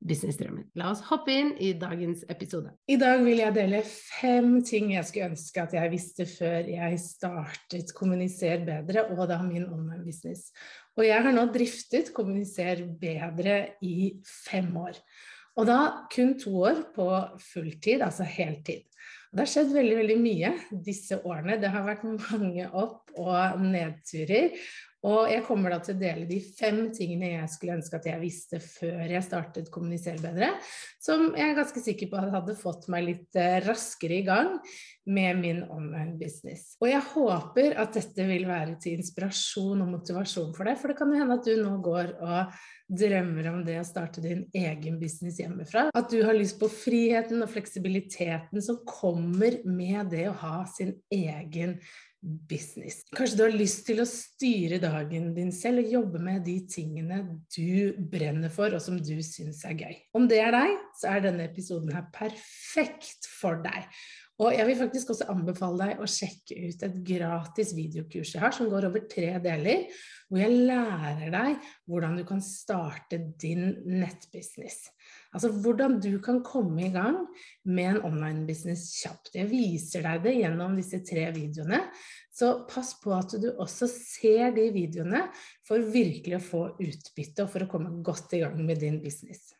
businessdrømmen. 0.00 0.66
La 0.80 0.90
oss 0.92 1.02
hoppe 1.10 1.34
inn 1.34 1.50
i 1.60 1.72
dagens 1.78 2.22
episode. 2.32 2.72
I 2.88 2.96
dag 3.00 3.20
vil 3.24 3.42
jeg 3.42 3.56
dele 3.56 3.82
fem 3.86 4.58
ting 4.66 4.94
jeg 4.94 5.06
skulle 5.08 5.30
ønske 5.34 5.64
at 5.64 5.74
jeg 5.76 5.92
visste 5.92 6.26
før 6.30 6.70
jeg 6.72 7.00
startet 7.02 7.94
Kommuniser 7.96 8.64
bedre, 8.66 9.06
og 9.12 9.26
da 9.30 9.40
min 9.44 9.66
online-business. 9.68 10.50
Og 10.96 11.04
jeg 11.06 11.26
har 11.26 11.36
nå 11.36 11.46
driftet 11.52 12.14
Kommuniser 12.16 12.86
bedre 13.00 13.60
i 13.84 14.14
fem 14.24 14.72
år. 14.80 14.96
Og 15.60 15.66
da 15.68 15.80
kun 16.12 16.36
to 16.40 16.54
år 16.64 16.86
på 16.94 17.08
fulltid, 17.52 18.00
altså 18.06 18.24
heltid. 18.24 18.86
Det 19.30 19.44
har 19.44 19.50
skjedd 19.50 19.74
veldig 19.74 19.96
veldig 20.00 20.16
mye 20.18 20.48
disse 20.86 21.20
årene. 21.22 21.58
Det 21.60 21.70
har 21.70 21.84
vært 21.86 22.06
mange 22.08 22.66
opp- 22.74 23.12
og 23.20 23.60
nedturer. 23.62 24.56
Og 25.08 25.30
jeg 25.32 25.44
kommer 25.46 25.72
da 25.72 25.78
til 25.80 25.96
å 25.96 26.00
dele 26.00 26.26
de 26.28 26.38
fem 26.44 26.82
tingene 26.92 27.32
jeg 27.32 27.52
skulle 27.54 27.78
ønske 27.78 27.96
at 27.96 28.08
jeg 28.10 28.20
visste 28.20 28.60
før 28.60 29.06
jeg 29.08 29.24
startet 29.24 29.70
Kommunisere 29.72 30.20
bedre, 30.20 30.50
som 31.00 31.30
jeg 31.32 31.46
er 31.46 31.56
ganske 31.56 31.80
sikker 31.84 32.10
på 32.10 32.20
hadde 32.20 32.56
fått 32.58 32.88
meg 32.92 33.06
litt 33.06 33.38
eh, 33.40 33.62
raskere 33.64 34.18
i 34.20 34.26
gang 34.26 34.58
med 35.10 35.40
min 35.40 35.62
online 35.72 36.18
business. 36.20 36.74
Og 36.82 36.90
jeg 36.90 37.00
håper 37.14 37.78
at 37.80 37.96
dette 37.96 38.26
vil 38.28 38.44
være 38.50 38.76
til 38.82 39.00
inspirasjon 39.00 39.80
og 39.80 39.94
motivasjon 39.96 40.52
for 40.56 40.68
deg, 40.68 40.76
for 40.80 40.92
det 40.92 40.98
kan 41.00 41.14
jo 41.14 41.22
hende 41.22 41.38
at 41.40 41.48
du 41.48 41.56
nå 41.56 41.72
går 41.84 42.12
og 42.20 42.60
drømmer 43.00 43.48
om 43.52 43.64
det 43.64 43.78
å 43.80 43.86
starte 43.86 44.22
din 44.22 44.44
egen 44.56 44.98
business 45.00 45.40
hjemmefra. 45.40 45.88
At 45.96 46.12
du 46.12 46.20
har 46.26 46.36
lyst 46.36 46.58
på 46.60 46.68
friheten 46.70 47.40
og 47.40 47.50
fleksibiliteten 47.54 48.60
som 48.64 48.82
kommer 48.84 49.62
med 49.64 50.12
det 50.12 50.26
å 50.28 50.38
ha 50.42 50.54
sin 50.68 50.96
egen 51.14 51.78
business. 52.22 53.00
Kanskje 53.16 53.38
du 53.38 53.44
har 53.46 53.54
lyst 53.56 53.84
til 53.88 54.02
å 54.02 54.08
styre 54.08 54.80
dagen 54.82 55.30
din 55.36 55.52
selv 55.54 55.84
og 55.84 55.94
jobbe 55.94 56.20
med 56.22 56.44
de 56.46 56.56
tingene 56.70 57.20
du 57.56 57.96
brenner 58.12 58.52
for, 58.52 58.74
og 58.76 58.82
som 58.84 58.98
du 59.00 59.16
syns 59.24 59.62
er 59.68 59.78
gøy. 59.78 59.96
Om 60.16 60.28
det 60.30 60.42
er 60.44 60.54
deg, 60.56 60.74
så 61.00 61.14
er 61.14 61.24
denne 61.28 61.46
episoden 61.48 61.92
her 61.96 62.08
perfekt 62.14 63.28
for 63.40 63.62
deg. 63.64 63.88
Og 64.40 64.54
jeg 64.56 64.64
vil 64.70 64.78
faktisk 64.78 65.10
også 65.12 65.26
anbefale 65.28 65.84
deg 65.84 66.00
å 66.00 66.06
sjekke 66.08 66.56
ut 66.70 66.84
et 66.86 66.94
gratis 67.04 67.74
videokurs 67.76 68.32
jeg 68.32 68.40
har, 68.40 68.54
som 68.56 68.70
går 68.72 68.86
over 68.88 69.04
tre 69.10 69.34
deler, 69.44 69.84
hvor 70.30 70.40
jeg 70.40 70.62
lærer 70.70 71.34
deg 71.34 71.66
hvordan 71.90 72.16
du 72.16 72.24
kan 72.28 72.40
starte 72.44 73.18
din 73.42 73.74
nettbusiness. 73.84 74.86
Altså 75.34 75.50
hvordan 75.52 75.98
du 76.02 76.14
kan 76.24 76.40
komme 76.46 76.86
i 76.86 76.92
gang 76.94 77.20
med 77.68 77.92
en 77.92 78.00
online-business 78.08 78.88
kjapt. 79.02 79.34
Jeg 79.36 79.50
viser 79.50 80.06
deg 80.08 80.24
det 80.24 80.34
gjennom 80.38 80.74
disse 80.78 81.02
tre 81.06 81.28
videoene, 81.36 81.84
så 82.32 82.62
pass 82.70 82.94
på 83.02 83.12
at 83.12 83.36
du 83.42 83.50
også 83.52 83.90
ser 83.90 84.54
de 84.56 84.70
videoene 84.72 85.26
for 85.68 85.84
virkelig 85.92 86.38
å 86.38 86.44
få 86.46 86.66
utbytte 86.80 87.44
og 87.44 87.52
for 87.52 87.66
å 87.66 87.70
komme 87.70 87.98
godt 88.06 88.38
i 88.38 88.44
gang 88.46 88.56
med 88.64 88.80
din 88.80 89.02
business. 89.04 89.50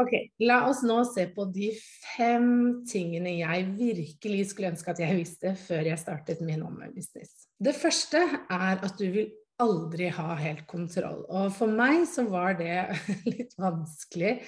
Ok, 0.00 0.14
La 0.46 0.62
oss 0.70 0.80
nå 0.86 1.02
se 1.08 1.26
på 1.34 1.44
de 1.52 1.70
fem 2.14 2.48
tingene 2.88 3.34
jeg 3.36 3.66
virkelig 3.76 4.46
skulle 4.52 4.70
ønske 4.72 4.94
at 4.94 5.02
jeg 5.02 5.18
visste 5.18 5.52
før 5.60 5.90
jeg 5.90 6.00
startet 6.00 6.40
min 6.44 6.62
online-business. 6.64 7.50
Det 7.60 7.74
første 7.76 8.22
er 8.22 8.80
at 8.80 8.96
du 8.96 9.06
vil 9.12 9.30
aldri 9.60 10.08
ha 10.16 10.34
helt 10.40 10.64
kontroll. 10.70 11.24
Og 11.28 11.50
for 11.52 11.68
meg 11.68 12.06
så 12.08 12.24
var 12.30 12.56
det 12.60 12.86
litt 13.28 13.52
vanskelig 13.60 14.38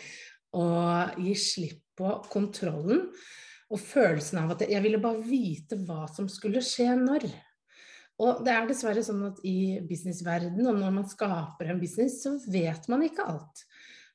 å 0.57 0.67
gi 1.21 1.37
slipp 1.37 1.81
på 1.99 2.15
kontrollen 2.33 3.09
og 3.73 3.81
følelsen 3.81 4.43
av 4.43 4.55
at 4.55 4.65
jeg 4.69 4.85
ville 4.85 5.01
bare 5.01 5.21
vite 5.25 5.77
hva 5.85 6.07
som 6.13 6.29
skulle 6.33 6.65
skje 6.65 6.95
når. 6.97 7.29
Og 8.23 8.43
det 8.45 8.53
er 8.53 8.67
dessverre 8.69 9.03
sånn 9.05 9.23
at 9.31 9.41
i 9.49 9.81
businessverdenen, 9.89 10.67
og 10.69 10.81
når 10.81 10.97
man 10.99 11.09
skaper 11.09 11.73
en 11.73 11.81
business, 11.81 12.21
så 12.25 12.37
vet 12.53 12.89
man 12.93 13.05
ikke 13.07 13.25
alt. 13.27 13.65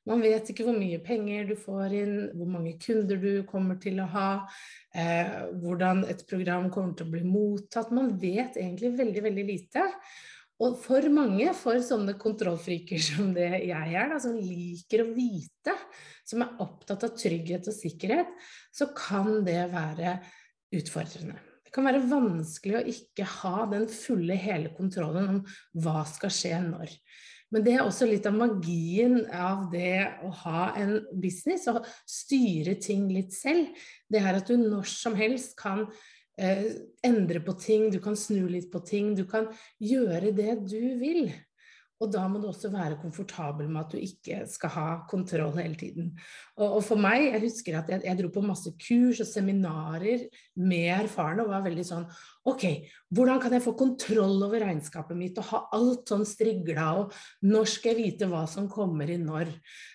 Man 0.08 0.22
vet 0.24 0.48
ikke 0.48 0.64
hvor 0.66 0.76
mye 0.78 1.00
penger 1.04 1.50
du 1.50 1.54
får 1.58 1.94
inn, 1.98 2.16
hvor 2.38 2.48
mange 2.48 2.74
kunder 2.80 3.20
du 3.20 3.42
kommer 3.48 3.76
til 3.82 4.00
å 4.00 4.08
ha, 4.14 4.30
eh, 4.96 5.34
hvordan 5.60 6.04
et 6.08 6.24
program 6.30 6.70
kommer 6.72 6.96
til 6.96 7.08
å 7.08 7.12
bli 7.12 7.24
mottatt. 7.28 7.92
Man 7.94 8.14
vet 8.20 8.56
egentlig 8.56 8.94
veldig, 8.96 9.24
veldig 9.28 9.46
lite. 9.50 9.84
Og 10.64 10.78
for 10.82 11.04
mange, 11.14 11.46
for 11.54 11.78
sånne 11.84 12.16
kontrollfriker 12.18 13.02
som 13.02 13.30
det 13.36 13.50
jeg 13.68 13.92
er, 13.94 14.08
da, 14.10 14.16
som 14.22 14.34
liker 14.34 15.04
å 15.04 15.12
vite, 15.14 15.74
som 16.26 16.42
er 16.42 16.56
opptatt 16.64 17.06
av 17.06 17.14
trygghet 17.14 17.68
og 17.70 17.76
sikkerhet, 17.76 18.32
så 18.74 18.88
kan 18.96 19.44
det 19.46 19.60
være 19.70 20.16
utfordrende. 20.74 21.38
Det 21.68 21.74
kan 21.76 21.84
være 21.84 22.06
vanskelig 22.08 22.78
å 22.78 22.86
ikke 22.90 23.26
ha 23.28 23.66
den 23.70 23.84
fulle, 23.92 24.34
hele 24.40 24.72
kontrollen 24.72 25.34
om 25.34 25.40
hva 25.84 26.00
skal 26.08 26.32
skje 26.32 26.56
når. 26.64 26.94
Men 27.54 27.64
det 27.64 27.74
er 27.74 27.84
også 27.86 28.08
litt 28.08 28.26
av 28.28 28.36
magien 28.36 29.22
av 29.32 29.68
det 29.72 30.04
å 30.24 30.30
ha 30.44 30.68
en 30.76 30.98
business 31.16 31.64
og 31.72 31.80
styre 32.08 32.76
ting 32.82 33.06
litt 33.12 33.32
selv. 33.36 33.70
Det 34.08 34.20
er 34.20 34.40
at 34.40 34.50
du 34.50 34.58
når 34.60 34.88
som 34.90 35.16
helst 35.16 35.56
kan 35.60 35.86
eh, 36.36 36.68
endre 37.06 37.40
på 37.44 37.56
ting, 37.60 37.88
du 37.92 38.00
kan 38.04 38.18
snu 38.18 38.44
litt 38.52 38.68
på 38.72 38.82
ting, 38.84 39.14
du 39.16 39.24
kan 39.28 39.48
gjøre 39.80 40.34
det 40.36 40.58
du 40.68 40.82
vil. 41.00 41.28
Og 41.98 42.12
da 42.14 42.24
må 42.30 42.38
du 42.38 42.46
også 42.46 42.70
være 42.70 43.00
komfortabel 43.02 43.66
med 43.66 43.80
at 43.82 43.94
du 43.94 43.98
ikke 43.98 44.44
skal 44.50 44.70
ha 44.76 44.86
kontroll 45.10 45.56
hele 45.58 45.74
tiden. 45.78 46.12
Og, 46.56 46.78
og 46.78 46.82
for 46.86 47.00
meg, 47.00 47.24
jeg 47.32 47.42
husker 47.42 47.78
at 47.80 47.90
jeg, 47.90 48.04
jeg, 48.06 48.18
dro 48.20 48.30
på 48.34 48.44
masse 48.46 48.70
kurs 48.78 49.22
og 49.24 49.26
seminarer 49.26 50.28
med 50.62 50.92
erfarne 50.94 51.42
og 51.42 51.54
var 51.54 51.66
veldig 51.66 51.86
sånn 51.86 52.06
Ok, 52.48 52.62
hvordan 53.12 53.40
kan 53.42 53.52
jeg 53.52 53.60
få 53.60 53.74
kontroll 53.76 54.38
over 54.46 54.62
regnskapet 54.62 55.18
mitt 55.18 55.36
og 55.40 55.48
ha 55.50 55.58
alt 55.76 56.08
sånn 56.08 56.24
strigla, 56.24 56.86
og 57.02 57.12
når 57.44 57.68
skal 57.68 57.92
jeg 57.92 57.98
vite 57.98 58.28
hva 58.30 58.46
som 58.48 58.70
kommer 58.72 59.10
i 59.12 59.18
når? 59.20 59.50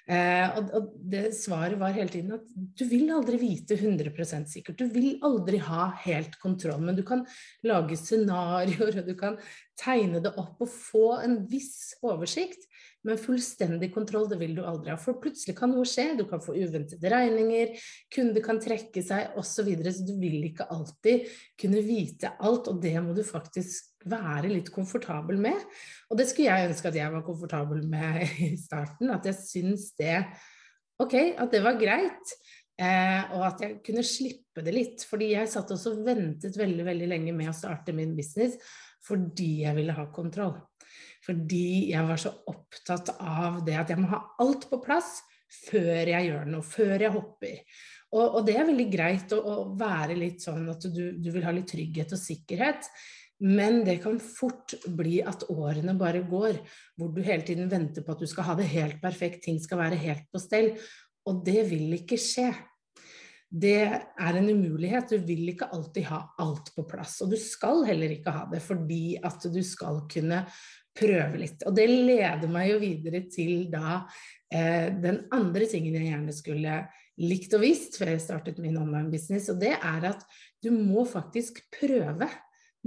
Eh, 0.06 0.59
og, 0.59 0.70
og, 0.78 0.91
det 1.14 1.24
svaret 1.38 1.80
var 1.81 1.96
hele 1.96 2.14
tiden 2.14 2.35
at 2.35 2.46
du 2.53 2.84
vil 2.91 3.09
aldri 3.16 3.40
vite 3.41 3.80
100% 3.80 4.52
sikkert. 4.53 4.84
Du 4.84 4.94
vil 4.94 5.16
aldri 5.25 5.64
ha 5.66 5.88
helt 6.03 6.38
kontroll, 6.44 6.84
men 6.85 7.00
du 7.00 7.02
kan 7.08 7.25
lage 7.66 7.97
scenarioer, 7.97 9.02
og 9.02 9.09
du 9.09 9.16
kan 9.18 9.40
tegne 9.79 10.22
det 10.23 10.34
opp 10.39 10.61
og 10.63 10.69
få 10.69 11.07
en 11.23 11.39
viss 11.50 11.95
oversikt. 12.06 12.67
Men 13.03 13.19
fullstendig 13.19 13.89
kontroll 13.91 14.29
det 14.31 14.38
vil 14.39 14.53
du 14.56 14.61
aldri 14.63 14.94
ha. 14.94 14.97
For 15.00 15.19
plutselig 15.19 15.57
kan 15.57 15.73
noe 15.73 15.84
skje. 15.88 16.13
Du 16.19 16.23
kan 16.29 16.41
få 16.44 16.56
uventede 16.56 17.11
regninger, 17.11 17.73
kunder 18.13 18.45
kan 18.45 18.61
trekke 18.63 19.03
seg 19.03 19.35
osv. 19.35 19.51
Så, 19.53 19.66
videre, 19.67 19.91
så 19.95 20.06
du 20.07 20.13
vil 20.19 20.39
ikke 20.47 20.69
alltid 20.72 21.28
kunne 21.59 21.84
vite 21.85 22.31
alt, 22.44 22.69
og 22.72 22.79
det 22.84 22.95
må 23.03 23.16
du 23.16 23.22
faktisk 23.28 24.07
være 24.09 24.51
litt 24.51 24.72
komfortabel 24.73 25.38
med. 25.44 25.59
Og 26.11 26.19
det 26.19 26.29
skulle 26.31 26.50
jeg 26.51 26.72
ønske 26.72 26.90
at 26.90 26.99
jeg 26.99 27.14
var 27.14 27.28
komfortabel 27.28 27.84
med 27.91 28.23
i 28.47 28.53
starten. 28.59 29.11
At 29.14 29.28
jeg 29.29 29.40
syns 29.43 29.91
det 29.99 30.19
Ok, 31.02 31.16
at 31.17 31.49
det 31.52 31.59
var 31.66 31.76
greit. 31.76 32.34
Eh, 32.79 33.34
og 33.35 33.43
at 33.47 33.61
jeg 33.61 33.79
kunne 33.85 34.03
slippe 34.05 34.64
det 34.64 34.73
litt. 34.76 35.03
Fordi 35.09 35.34
jeg 35.34 35.49
satt 35.52 35.73
også 35.73 35.97
og 35.97 36.05
ventet 36.08 36.58
veldig 36.59 36.85
veldig 36.87 37.09
lenge 37.09 37.35
med 37.35 37.52
å 37.52 37.55
starte 37.58 37.96
min 37.96 38.14
business 38.16 38.55
fordi 39.08 39.64
jeg 39.64 39.76
ville 39.78 39.96
ha 39.96 40.08
kontroll. 40.14 40.55
Fordi 41.23 41.91
jeg 41.91 42.08
var 42.08 42.20
så 42.20 42.34
opptatt 42.52 43.14
av 43.20 43.61
det 43.66 43.78
at 43.79 43.94
jeg 43.94 44.02
må 44.02 44.11
ha 44.11 44.22
alt 44.44 44.67
på 44.72 44.82
plass 44.84 45.17
før 45.53 46.09
jeg 46.09 46.29
gjør 46.29 46.47
noe, 46.50 46.66
før 46.66 46.96
jeg 47.05 47.14
hopper. 47.14 47.59
Og, 48.14 48.23
og 48.23 48.40
det 48.47 48.55
er 48.58 48.67
veldig 48.67 48.88
greit 48.94 49.34
å, 49.35 49.40
å, 49.40 49.55
være 49.78 50.17
litt 50.17 50.44
sånn 50.44 50.66
at 50.70 50.85
du, 50.94 51.03
du 51.17 51.29
vil 51.34 51.46
ha 51.46 51.53
litt 51.53 51.70
trygghet 51.72 52.14
og 52.14 52.22
sikkerhet. 52.22 52.90
Men 53.44 53.82
det 53.84 53.97
kan 54.03 54.20
fort 54.23 54.76
bli 54.96 55.17
at 55.26 55.46
årene 55.52 55.96
bare 56.00 56.22
går, 56.29 56.59
hvor 57.00 57.09
du 57.11 57.23
hele 57.26 57.44
tiden 57.46 57.72
venter 57.72 58.05
på 58.05 58.14
at 58.14 58.22
du 58.22 58.29
skal 58.29 58.47
ha 58.52 58.58
det 58.59 58.70
helt 58.72 59.02
perfekt, 59.02 59.44
ting 59.44 59.58
skal 59.61 59.82
være 59.82 60.00
helt 60.00 60.29
på 60.32 60.41
stell. 60.41 60.73
Og 61.28 61.41
det 61.46 61.66
vil 61.72 61.97
ikke 61.97 62.20
skje. 62.22 62.52
Det 63.53 63.82
er 63.85 64.38
en 64.40 64.50
umulighet. 64.50 65.11
Du 65.14 65.26
vil 65.28 65.52
ikke 65.52 65.70
alltid 65.76 66.08
ha 66.09 66.23
alt 66.41 66.72
på 66.73 66.85
plass. 66.90 67.20
Og 67.22 67.34
du 67.34 67.38
skal 67.38 67.84
heller 67.85 68.16
ikke 68.16 68.34
ha 68.34 68.47
det, 68.50 68.64
fordi 68.66 69.20
at 69.22 69.46
du 69.53 69.61
skal 69.66 70.02
kunne 70.09 70.41
prøve 70.97 71.41
litt. 71.41 71.61
Og 71.67 71.76
det 71.78 71.85
leder 71.90 72.50
meg 72.50 72.72
jo 72.72 72.82
videre 72.82 73.23
til 73.29 73.67
da 73.73 74.02
eh, 74.53 74.90
den 74.94 75.23
andre 75.34 75.70
tingen 75.70 75.97
jeg 75.97 76.09
gjerne 76.09 76.35
skulle 76.35 76.82
likt 77.22 77.53
og 77.53 77.61
visst 77.61 78.00
før 78.00 78.14
jeg 78.16 78.23
startet 78.23 78.61
min 78.61 78.78
online 78.82 79.11
business, 79.14 79.50
og 79.53 79.59
det 79.61 79.76
er 79.76 80.05
at 80.09 80.23
du 80.66 80.72
må 80.73 81.03
faktisk 81.05 81.59
prøve 81.76 82.29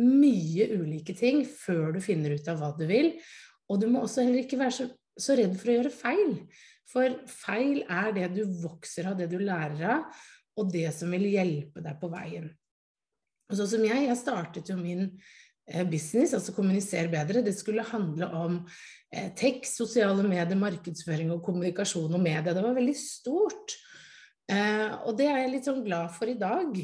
mye 0.03 0.67
ulike 0.77 1.15
ting 1.17 1.45
før 1.47 1.95
du 1.95 2.01
finner 2.05 2.35
ut 2.35 2.49
av 2.51 2.59
hva 2.61 2.73
du 2.77 2.87
vil. 2.91 3.13
Og 3.71 3.81
du 3.83 3.87
må 3.91 4.03
også 4.03 4.27
heller 4.27 4.43
ikke 4.43 4.59
være 4.61 4.75
så, 4.75 4.89
så 5.19 5.37
redd 5.39 5.55
for 5.59 5.71
å 5.71 5.77
gjøre 5.79 5.95
feil. 5.95 6.35
For 6.87 7.17
feil 7.31 7.83
er 7.91 8.13
det 8.15 8.29
du 8.37 8.43
vokser 8.63 9.11
av, 9.11 9.17
det 9.19 9.31
du 9.33 9.39
lærer 9.43 9.87
av, 9.97 10.27
og 10.57 10.71
det 10.73 10.89
som 10.97 11.13
vil 11.13 11.27
hjelpe 11.31 11.83
deg 11.85 11.99
på 12.01 12.11
veien. 12.13 12.49
Og 13.47 13.59
sånn 13.59 13.73
som 13.77 13.85
jeg, 13.87 14.07
jeg 14.09 14.19
startet 14.19 14.71
jo 14.73 14.77
min 14.79 15.05
eh, 15.07 15.85
business, 15.87 16.35
altså 16.35 16.55
kommunisere 16.57 17.11
bedre. 17.13 17.45
Det 17.47 17.55
skulle 17.55 17.87
handle 17.87 18.29
om 18.35 18.61
eh, 19.13 19.29
tekst, 19.39 19.79
sosiale 19.79 20.25
medier, 20.27 20.59
markedsføring 20.59 21.31
og 21.35 21.45
kommunikasjon 21.47 22.17
og 22.17 22.23
media. 22.23 22.55
Det 22.57 22.65
var 22.65 22.79
veldig 22.79 22.97
stort. 22.99 23.77
Eh, 24.51 24.89
og 25.07 25.15
det 25.19 25.29
er 25.31 25.45
jeg 25.45 25.53
litt 25.55 25.69
sånn 25.69 25.85
glad 25.87 26.11
for 26.17 26.33
i 26.33 26.39
dag. 26.41 26.81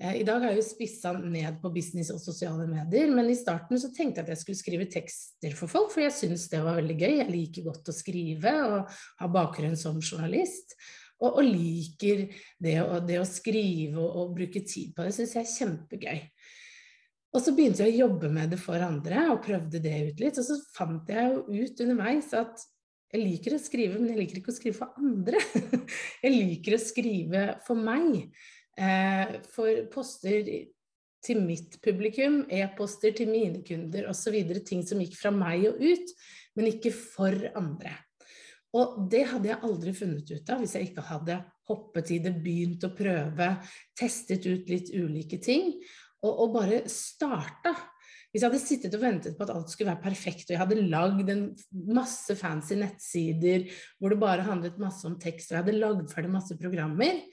I 0.00 0.22
dag 0.24 0.40
har 0.40 0.54
jeg 0.54 0.62
jo 0.62 0.64
spissa 0.64 1.10
ned 1.12 1.58
på 1.60 1.68
business 1.74 2.08
og 2.14 2.22
sosiale 2.22 2.64
medier, 2.64 3.10
men 3.12 3.26
i 3.28 3.34
starten 3.36 3.76
så 3.76 3.90
tenkte 3.92 4.22
jeg 4.22 4.24
at 4.24 4.30
jeg 4.32 4.40
skulle 4.40 4.60
skrive 4.62 4.86
tekster 4.88 5.52
for 5.58 5.68
folk, 5.68 5.90
for 5.92 6.00
jeg 6.00 6.14
syns 6.16 6.46
det 6.48 6.62
var 6.64 6.78
veldig 6.78 6.96
gøy. 6.96 7.18
Jeg 7.18 7.28
liker 7.28 7.66
godt 7.66 7.90
å 7.92 7.94
skrive 7.98 8.54
og 8.64 8.94
har 9.20 9.32
bakgrunn 9.34 9.76
som 9.76 10.00
journalist. 10.00 10.72
Og, 11.20 11.36
og 11.36 11.44
liker 11.44 12.24
det 12.62 12.78
å, 12.82 12.98
det 13.04 13.20
å, 13.20 13.28
skrive 13.28 14.00
og, 14.00 14.08
og, 14.08 14.34
bruke 14.38 14.64
tid 14.64 14.94
på 14.96 15.04
det. 15.04 15.14
syns 15.16 15.36
jeg 15.36 15.44
er 15.44 15.54
kjempegøy. 15.54 16.20
Og 17.30 17.44
så 17.44 17.54
begynte 17.54 17.84
jeg 17.84 17.94
å 17.94 18.06
jobbe 18.08 18.30
med 18.32 18.50
det 18.54 18.58
for 18.58 18.82
andre 18.82 19.28
og 19.30 19.42
prøvde 19.44 19.82
det 19.84 19.96
ut 20.08 20.22
litt. 20.22 20.40
Og 20.40 20.46
så 20.48 20.56
fant 20.74 21.12
jeg 21.12 21.30
jo 21.30 21.44
ut 21.46 21.84
underveis 21.84 22.32
at 22.34 22.64
jeg 23.10 23.22
liker 23.24 23.56
å 23.56 23.60
skrive, 23.62 23.98
men 23.98 24.12
jeg 24.12 24.20
liker 24.22 24.40
ikke 24.40 24.52
å 24.52 24.56
skrive 24.56 24.78
for 24.78 24.98
andre. 25.02 25.40
Jeg 26.24 26.30
liker 26.30 26.76
å 26.76 26.78
skrive 26.78 27.40
for 27.66 27.78
meg. 27.78 28.28
Eh, 28.78 29.32
for 29.50 29.80
poster 29.90 30.46
til 31.26 31.40
mitt 31.42 31.80
publikum, 31.82 32.44
e-poster 32.46 33.12
til 33.16 33.32
mine 33.32 33.64
kunder 33.66 34.06
osv. 34.12 34.36
Ting 34.66 34.84
som 34.86 35.02
gikk 35.02 35.18
fra 35.18 35.34
meg 35.34 35.66
og 35.72 35.82
ut, 35.82 36.14
men 36.54 36.70
ikke 36.70 36.94
for 36.94 37.34
andre. 37.58 37.96
Og 38.78 39.06
det 39.10 39.24
hadde 39.32 39.50
jeg 39.50 39.62
aldri 39.66 39.94
funnet 39.96 40.30
ut 40.30 40.52
av 40.52 40.60
hvis 40.62 40.76
jeg 40.76 40.90
ikke 40.90 41.06
hadde 41.08 41.40
hoppet 41.70 42.12
i 42.14 42.20
det, 42.22 42.34
begynt 42.42 42.84
å 42.86 42.92
prøve, 42.94 43.48
testet 43.98 44.46
ut 44.46 44.70
litt 44.70 44.92
ulike 44.94 45.40
ting, 45.42 45.72
og, 46.22 46.30
og 46.30 46.54
bare 46.58 46.82
starta. 46.90 47.74
Hvis 48.30 48.44
jeg 48.44 48.46
hadde 48.46 48.62
sittet 48.62 48.94
og 48.94 49.02
ventet 49.02 49.34
på 49.34 49.42
at 49.42 49.52
alt 49.54 49.72
skulle 49.72 49.90
være 49.90 50.04
perfekt, 50.04 50.46
og 50.46 50.54
jeg 50.54 50.60
hadde 50.60 50.84
lagd 50.92 51.32
masse 51.90 52.36
fancy 52.38 52.78
nettsider 52.78 53.66
hvor 53.98 54.14
det 54.14 54.20
bare 54.22 54.46
handlet 54.46 54.78
masse 54.82 55.02
om 55.08 55.16
tekst, 55.18 55.50
og 55.50 55.56
jeg 55.56 55.64
hadde 55.64 55.80
lagd 55.80 56.12
ferdig 56.12 56.30
masse 56.30 56.58
programmer, 56.60 57.24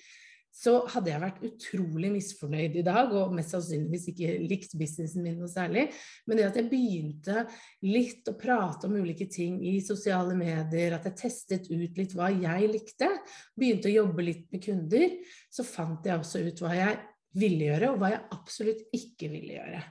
så 0.58 0.74
hadde 0.90 1.12
jeg 1.12 1.22
vært 1.22 1.44
utrolig 1.46 2.10
misfornøyd 2.16 2.78
i 2.80 2.84
dag, 2.86 3.12
og 3.14 3.34
mest 3.38 3.54
sannsynligvis 3.54 4.08
ikke 4.12 4.38
likt 4.50 4.72
businessen 4.80 5.26
min 5.26 5.36
noe 5.38 5.50
særlig. 5.52 5.84
Men 6.26 6.40
det 6.40 6.48
at 6.48 6.58
jeg 6.58 6.70
begynte 6.72 7.44
litt 7.86 8.30
å 8.32 8.34
prate 8.40 8.90
om 8.90 8.96
ulike 8.98 9.28
ting 9.30 9.60
i 9.70 9.76
sosiale 9.86 10.34
medier, 10.38 10.96
at 10.98 11.06
jeg 11.06 11.20
testet 11.22 11.70
ut 11.70 12.02
litt 12.02 12.16
hva 12.18 12.32
jeg 12.34 12.72
likte, 12.72 13.12
begynte 13.58 13.92
å 13.92 13.98
jobbe 14.00 14.26
litt 14.26 14.48
med 14.54 14.64
kunder, 14.66 15.06
så 15.54 15.66
fant 15.68 16.10
jeg 16.10 16.18
også 16.18 16.42
ut 16.48 16.64
hva 16.66 16.74
jeg 16.74 16.98
ville 17.38 17.70
gjøre, 17.70 17.92
og 17.94 18.02
hva 18.02 18.12
jeg 18.16 18.26
absolutt 18.34 18.82
ikke 18.98 19.30
ville 19.30 19.60
gjøre. 19.60 19.84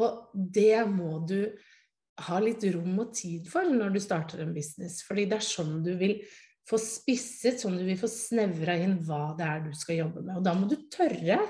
Og 0.00 0.32
det 0.56 0.78
må 0.88 1.18
du 1.28 1.52
ha 2.28 2.38
litt 2.40 2.64
rom 2.72 2.96
og 3.02 3.12
tid 3.16 3.44
for 3.50 3.68
når 3.68 3.92
du 3.92 4.00
starter 4.00 4.40
en 4.44 4.56
business, 4.56 5.02
fordi 5.04 5.26
det 5.28 5.36
er 5.36 5.46
sånn 5.46 5.82
du 5.84 5.92
vil 6.00 6.16
få 6.68 6.78
spisset, 6.78 7.58
sånn 7.60 7.74
at 7.76 7.82
du 7.82 7.88
vil 7.90 8.00
få 8.00 8.10
snevra 8.10 8.76
inn 8.78 8.96
hva 9.06 9.32
det 9.38 9.48
er 9.48 9.64
du 9.64 9.72
skal 9.76 9.98
jobbe 10.04 10.22
med. 10.22 10.38
Og 10.38 10.46
da 10.46 10.54
må 10.56 10.68
du 10.70 10.76
tørre 10.92 11.40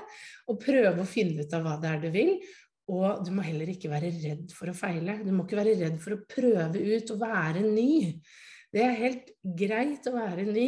å 0.49 0.57
prøve 0.59 1.03
å 1.03 1.09
finne 1.09 1.45
ut 1.45 1.55
av 1.55 1.65
hva 1.65 1.77
det 1.81 1.91
er 1.91 2.03
du 2.03 2.09
vil. 2.13 2.33
Og 2.93 3.21
du 3.23 3.29
må 3.31 3.45
heller 3.45 3.69
ikke 3.71 3.91
være 3.91 4.11
redd 4.23 4.51
for 4.55 4.71
å 4.71 4.75
feile. 4.75 5.21
Du 5.23 5.31
må 5.31 5.45
ikke 5.45 5.61
være 5.61 5.77
redd 5.79 6.01
for 6.03 6.17
å 6.17 6.23
prøve 6.27 6.81
ut 6.81 7.13
og 7.13 7.21
være 7.21 7.63
ny. 7.63 7.93
Det 8.73 8.81
er 8.81 8.97
helt 8.97 9.27
greit 9.45 10.07
å 10.09 10.15
være 10.15 10.47
ny, 10.49 10.67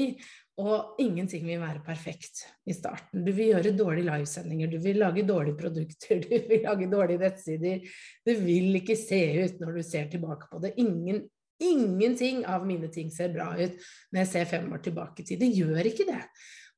og 0.62 1.00
ingenting 1.04 1.44
vil 1.50 1.60
være 1.60 1.82
perfekt 1.84 2.46
i 2.70 2.74
starten. 2.76 3.26
Du 3.26 3.32
vil 3.36 3.50
gjøre 3.50 3.74
dårlige 3.76 4.08
livesendinger, 4.08 4.70
du 4.72 4.78
vil 4.80 5.02
lage 5.02 5.26
dårlige 5.28 5.58
produkter, 5.60 6.22
du 6.24 6.30
vil 6.32 6.64
lage 6.64 6.88
dårlige 6.92 7.24
nettsider. 7.26 7.96
Det 8.24 8.36
vil 8.40 8.78
ikke 8.80 8.96
se 9.00 9.20
ut 9.42 9.60
når 9.64 9.80
du 9.80 9.82
ser 9.84 10.08
tilbake 10.14 10.48
på 10.52 10.62
det. 10.64 10.76
Ingen 10.80 11.26
Ingenting 11.64 12.44
av 12.52 12.66
mine 12.68 12.90
ting 12.92 13.12
ser 13.14 13.32
bra 13.36 13.54
ut 13.56 13.76
når 14.12 14.22
jeg 14.22 14.32
ser 14.32 14.50
fem 14.50 14.72
år 14.76 14.84
tilbake 14.84 15.24
i 15.24 15.28
tid. 15.30 15.44
Det 15.44 15.52
gjør 15.56 15.92
ikke 15.92 16.08
det. 16.10 16.22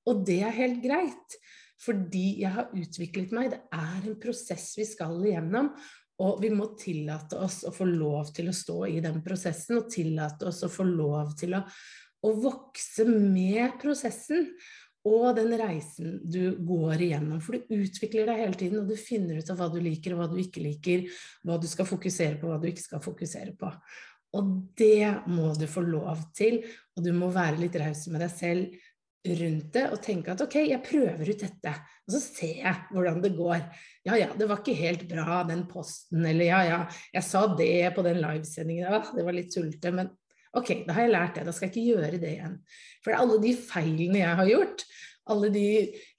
Og 0.08 0.26
det 0.28 0.42
er 0.46 0.60
helt 0.60 0.82
greit. 0.84 1.38
Fordi 1.82 2.42
jeg 2.42 2.54
har 2.56 2.74
utviklet 2.74 3.34
meg. 3.36 3.54
Det 3.54 3.62
er 3.74 4.10
en 4.10 4.20
prosess 4.22 4.72
vi 4.78 4.86
skal 4.88 5.18
igjennom. 5.26 5.72
Og 6.26 6.42
vi 6.42 6.50
må 6.50 6.72
tillate 6.80 7.38
oss 7.38 7.62
å 7.68 7.74
få 7.74 7.86
lov 7.90 8.32
til 8.34 8.50
å 8.50 8.56
stå 8.56 8.80
i 8.90 8.98
den 9.04 9.22
prosessen, 9.26 9.78
og 9.78 9.92
tillate 9.94 10.48
oss 10.50 10.64
å 10.66 10.72
få 10.74 10.86
lov 10.88 11.36
til 11.38 11.54
å, 11.54 11.62
å 12.26 12.32
vokse 12.42 13.06
med 13.06 13.78
prosessen 13.82 14.50
og 15.08 15.38
den 15.38 15.54
reisen 15.60 16.18
du 16.26 16.58
går 16.66 17.04
igjennom. 17.06 17.40
For 17.44 17.62
du 17.62 17.84
utvikler 17.84 18.28
deg 18.32 18.42
hele 18.42 18.60
tiden, 18.60 18.82
og 18.82 18.90
du 18.90 18.98
finner 19.00 19.40
ut 19.40 19.52
av 19.54 19.62
hva 19.62 19.70
du 19.72 19.78
liker 19.84 20.16
og 20.16 20.24
hva 20.24 20.30
du 20.32 20.40
ikke 20.42 20.64
liker, 20.64 21.06
hva 21.46 21.60
du 21.62 21.68
skal 21.70 21.88
fokusere 21.88 22.42
på, 22.42 22.50
hva 22.50 22.58
du 22.62 22.68
ikke 22.72 22.88
skal 22.88 23.04
fokusere 23.04 23.54
på. 23.60 23.72
Og 24.36 24.50
det 24.78 25.08
må 25.32 25.54
du 25.56 25.66
få 25.72 25.86
lov 25.88 26.28
til, 26.36 26.60
og 26.98 27.06
du 27.06 27.14
må 27.16 27.32
være 27.32 27.62
litt 27.62 27.78
raus 27.80 28.06
med 28.12 28.24
deg 28.26 28.34
selv 28.34 28.76
rundt 29.28 29.74
det 29.76 29.84
og 29.92 30.00
tenke 30.04 30.32
at 30.34 30.42
ok, 30.44 30.56
jeg 30.70 30.84
prøver 30.86 31.32
ut 31.32 31.42
dette, 31.42 31.74
og 32.06 32.14
så 32.14 32.22
ser 32.22 32.62
jeg 32.62 32.84
hvordan 32.94 33.20
det 33.24 33.34
går. 33.36 33.66
Ja 34.08 34.20
ja, 34.20 34.30
det 34.38 34.48
var 34.50 34.62
ikke 34.62 34.78
helt 34.78 35.04
bra 35.10 35.42
den 35.48 35.66
posten, 35.70 36.24
eller 36.26 36.48
ja 36.48 36.62
ja, 36.68 36.80
jeg 37.16 37.28
sa 37.28 37.44
det 37.58 37.92
på 37.96 38.06
den 38.06 38.22
livesendingen, 38.22 38.88
ja, 38.88 39.02
det 39.16 39.26
var 39.28 39.36
litt 39.36 39.52
tullete, 39.54 39.92
men 39.96 40.14
ok, 40.58 40.72
da 40.88 40.96
har 40.96 41.08
jeg 41.08 41.16
lært 41.16 41.36
det, 41.38 41.46
da 41.48 41.56
skal 41.56 41.68
jeg 41.68 41.76
ikke 41.76 41.98
gjøre 41.98 42.22
det 42.22 42.34
igjen. 42.36 42.58
For 43.06 43.18
alle 43.18 43.42
de 43.44 43.54
feilene 43.60 44.22
jeg 44.24 44.40
har 44.42 44.52
gjort, 44.54 44.86
alle 45.28 45.50
de 45.52 45.68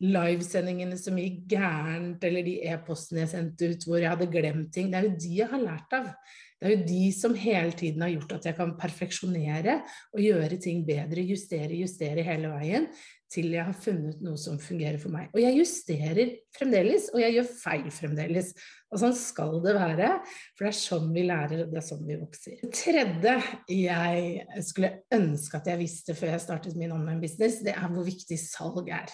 livesendingene 0.04 0.98
som 1.00 1.16
gikk 1.16 1.46
gærent, 1.54 2.24
eller 2.28 2.44
de 2.44 2.58
e-postene 2.68 3.24
jeg 3.24 3.32
sendte 3.32 3.70
ut 3.72 3.88
hvor 3.88 4.02
jeg 4.02 4.12
hadde 4.12 4.28
glemt 4.32 4.68
ting, 4.74 4.92
det 4.92 5.00
er 5.00 5.08
jo 5.08 5.16
de 5.16 5.32
jeg 5.38 5.48
har 5.54 5.64
lært 5.64 5.96
av. 5.96 6.12
Det 6.58 6.66
er 6.66 6.74
jo 6.74 6.86
de 6.88 7.04
som 7.14 7.36
hele 7.38 7.74
tiden 7.78 8.02
har 8.02 8.10
gjort 8.16 8.32
at 8.38 8.48
jeg 8.50 8.58
kan 8.58 8.74
perfeksjonere 8.80 9.76
og 10.10 10.22
gjøre 10.24 10.58
ting 10.62 10.82
bedre, 10.86 11.22
justere, 11.22 11.76
justere 11.78 12.24
hele 12.26 12.50
veien 12.50 12.88
til 13.28 13.52
jeg 13.52 13.66
har 13.68 13.76
funnet 13.76 14.20
noe 14.24 14.38
som 14.40 14.56
fungerer 14.60 14.96
for 15.00 15.12
meg. 15.12 15.28
Og 15.36 15.42
jeg 15.42 15.58
justerer 15.58 16.32
fremdeles, 16.56 17.10
og 17.12 17.20
jeg 17.20 17.36
gjør 17.36 17.50
feil 17.60 17.88
fremdeles. 17.92 18.50
Og 18.88 19.02
sånn 19.02 19.14
skal 19.16 19.58
det 19.64 19.74
være, 19.76 20.10
for 20.56 20.64
det 20.64 20.70
er 20.70 20.78
sånn 20.78 21.10
vi 21.12 21.24
lærer, 21.28 21.64
og 21.66 21.74
det 21.74 21.80
er 21.82 21.86
sånn 21.90 22.06
vi 22.08 22.16
vokser. 22.20 22.56
Det 22.62 22.72
tredje 22.78 23.34
jeg 23.74 24.64
skulle 24.64 24.94
ønske 25.14 25.60
at 25.60 25.68
jeg 25.72 25.82
visste 25.82 26.16
før 26.16 26.34
jeg 26.34 26.44
startet 26.46 26.80
min 26.80 26.94
online 26.96 27.20
business, 27.22 27.60
det 27.64 27.76
er 27.76 27.92
hvor 27.92 28.08
viktig 28.08 28.40
salg 28.40 28.88
er. 28.88 29.12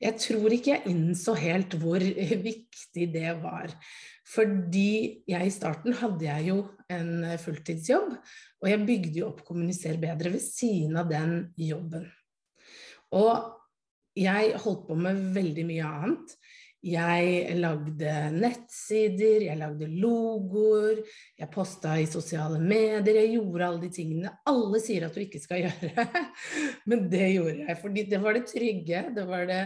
Jeg 0.00 0.16
tror 0.22 0.54
ikke 0.54 0.76
jeg 0.76 0.94
innså 0.94 1.34
helt 1.36 1.74
hvor 1.82 2.00
viktig 2.50 3.10
det 3.12 3.34
var. 3.42 3.74
Fordi 4.30 5.22
jeg 5.28 5.46
i 5.46 5.52
starten 5.52 5.96
hadde 5.98 6.26
jeg 6.26 6.50
jo 6.52 6.60
en 6.92 7.24
eh, 7.26 7.38
fulltidsjobb, 7.40 8.12
og 8.60 8.68
jeg 8.68 8.86
bygde 8.86 9.22
jo 9.22 9.30
opp 9.32 9.42
Kommuniser 9.46 9.98
bedre 10.02 10.34
ved 10.36 10.44
siden 10.44 10.98
av 11.00 11.10
den 11.10 11.34
jobben. 11.58 12.06
Og 13.16 13.56
jeg 14.18 14.56
holdt 14.62 14.86
på 14.88 14.98
med 14.98 15.30
veldig 15.34 15.64
mye 15.66 15.86
annet. 15.88 16.34
Jeg 16.80 17.56
lagde 17.60 18.12
nettsider, 18.32 19.42
jeg 19.50 19.58
lagde 19.60 19.84
logoer, 20.00 21.02
jeg 21.36 21.52
posta 21.52 21.98
i 22.00 22.06
sosiale 22.08 22.56
medier, 22.56 23.18
jeg 23.18 23.34
gjorde 23.34 23.66
alle 23.66 23.82
de 23.82 23.90
tingene 23.92 24.32
alle 24.48 24.80
sier 24.80 25.04
at 25.04 25.16
du 25.16 25.20
ikke 25.20 25.42
skal 25.42 25.60
gjøre. 25.66 26.06
Men 26.88 27.04
det 27.12 27.26
gjorde 27.34 27.66
jeg, 27.66 27.78
fordi 27.82 28.06
det 28.08 28.22
var 28.22 28.38
det 28.38 28.46
trygge, 28.48 29.02
det 29.18 29.26
var 29.28 29.44
det 29.50 29.60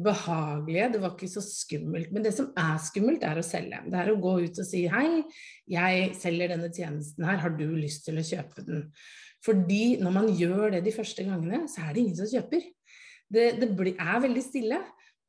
behagelige, 0.00 0.88
det 0.94 1.00
var 1.02 1.14
ikke 1.14 1.30
så 1.30 1.42
skummelt. 1.44 2.12
Men 2.14 2.24
det 2.24 2.32
som 2.36 2.48
er 2.58 2.78
skummelt, 2.82 3.24
er 3.26 3.40
å 3.40 3.44
selge. 3.46 3.82
Det 3.92 3.98
er 3.98 4.12
å 4.12 4.20
gå 4.22 4.36
ut 4.44 4.62
og 4.62 4.68
si 4.68 4.86
hei, 4.90 5.22
jeg 5.70 6.12
selger 6.18 6.54
denne 6.54 6.70
tjenesten 6.72 7.26
her, 7.28 7.42
har 7.42 7.52
du 7.58 7.66
lyst 7.76 8.06
til 8.06 8.20
å 8.20 8.24
kjøpe 8.26 8.64
den? 8.66 8.86
Fordi 9.42 9.98
når 10.00 10.14
man 10.14 10.30
gjør 10.38 10.76
det 10.76 10.84
de 10.86 10.94
første 10.94 11.26
gangene, 11.26 11.64
så 11.70 11.84
er 11.84 11.92
det 11.92 12.04
ingen 12.04 12.18
som 12.20 12.30
kjøper. 12.30 12.66
Det, 13.32 13.46
det 13.58 13.70
er 13.96 14.22
veldig 14.22 14.44
stille, 14.44 14.78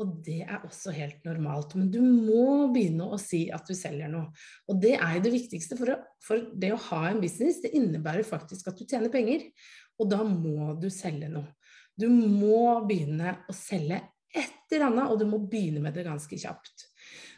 og 0.01 0.15
det 0.25 0.39
er 0.43 0.63
også 0.65 0.93
helt 0.95 1.25
normalt. 1.27 1.75
Men 1.77 1.89
du 1.93 1.99
må 2.01 2.69
begynne 2.73 3.07
å 3.13 3.19
si 3.21 3.45
at 3.53 3.67
du 3.69 3.75
selger 3.77 4.11
noe. 4.11 4.29
Og 4.69 4.79
det 4.83 4.95
er 4.97 5.17
jo 5.17 5.25
det 5.25 5.33
viktigste, 5.35 5.77
for, 5.79 5.95
å, 5.95 5.97
for 6.23 6.47
det 6.59 6.73
å 6.75 6.81
ha 6.89 7.03
en 7.09 7.21
business, 7.23 7.61
det 7.63 7.73
innebærer 7.77 8.25
faktisk 8.27 8.69
at 8.69 8.79
du 8.79 8.85
tjener 8.85 9.13
penger. 9.13 9.45
Og 10.01 10.09
da 10.11 10.21
må 10.27 10.73
du 10.81 10.89
selge 10.93 11.29
noe. 11.31 11.47
Du 11.93 12.07
må 12.09 12.81
begynne 12.89 13.37
å 13.49 13.53
selge 13.53 14.01
et 14.33 14.73
eller 14.73 14.89
annet, 14.89 15.11
og 15.11 15.19
du 15.21 15.27
må 15.29 15.39
begynne 15.45 15.83
med 15.83 15.93
det 15.95 16.07
ganske 16.07 16.39
kjapt. 16.39 16.87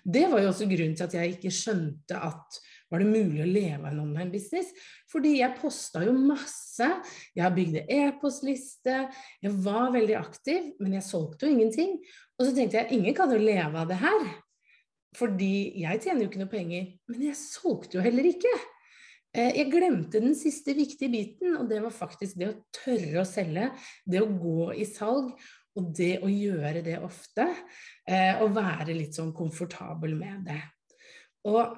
Det 0.05 0.27
var 0.31 0.43
jo 0.43 0.51
også 0.51 0.67
grunnen 0.69 0.95
til 0.95 1.07
at 1.07 1.17
jeg 1.17 1.35
ikke 1.35 1.53
skjønte 1.53 2.19
at 2.21 2.59
var 2.91 3.01
det 3.01 3.09
mulig 3.09 3.41
å 3.41 3.49
leve 3.49 3.81
av 3.81 3.89
en 3.89 4.03
online 4.03 4.29
business? 4.31 4.69
Fordi 5.09 5.39
jeg 5.39 5.57
posta 5.57 6.03
jo 6.05 6.13
masse. 6.15 6.85
Jeg 7.35 7.55
bygde 7.55 7.81
e-postliste. 7.91 8.99
Jeg 9.41 9.53
var 9.65 9.89
veldig 9.95 10.17
aktiv, 10.19 10.69
men 10.79 10.93
jeg 10.99 11.07
solgte 11.07 11.47
jo 11.47 11.55
ingenting. 11.55 11.97
Og 12.37 12.45
så 12.45 12.53
tenkte 12.53 12.83
jeg 12.83 12.99
ingen 12.99 13.17
kan 13.17 13.33
jo 13.33 13.41
leve 13.41 13.81
av 13.81 13.89
det 13.89 13.97
her. 14.03 14.29
Fordi 15.17 15.81
jeg 15.81 16.03
tjener 16.03 16.23
jo 16.23 16.29
ikke 16.29 16.43
noe 16.43 16.53
penger. 16.53 16.87
Men 17.09 17.27
jeg 17.31 17.41
solgte 17.41 17.97
jo 17.97 18.05
heller 18.05 18.29
ikke. 18.29 18.53
Eh, 19.35 19.51
jeg 19.63 19.71
glemte 19.73 20.21
den 20.23 20.35
siste 20.37 20.75
viktige 20.77 21.11
biten, 21.11 21.57
og 21.59 21.67
det 21.71 21.81
var 21.83 21.95
faktisk 21.95 22.37
det 22.39 22.51
å 22.51 22.57
tørre 22.83 23.23
å 23.23 23.27
selge. 23.27 23.71
Det 24.05 24.21
å 24.21 24.29
gå 24.29 24.69
i 24.77 24.85
salg, 24.87 25.33
og 25.75 25.89
det 25.95 26.13
å 26.23 26.29
gjøre 26.31 26.83
det 26.85 26.99
ofte. 27.03 27.47
Eh, 28.07 28.41
og 28.43 28.55
være 28.55 28.95
litt 28.95 29.17
sånn 29.17 29.33
komfortabel 29.35 30.15
med 30.17 30.47
det. 30.47 30.61
Og 31.49 31.75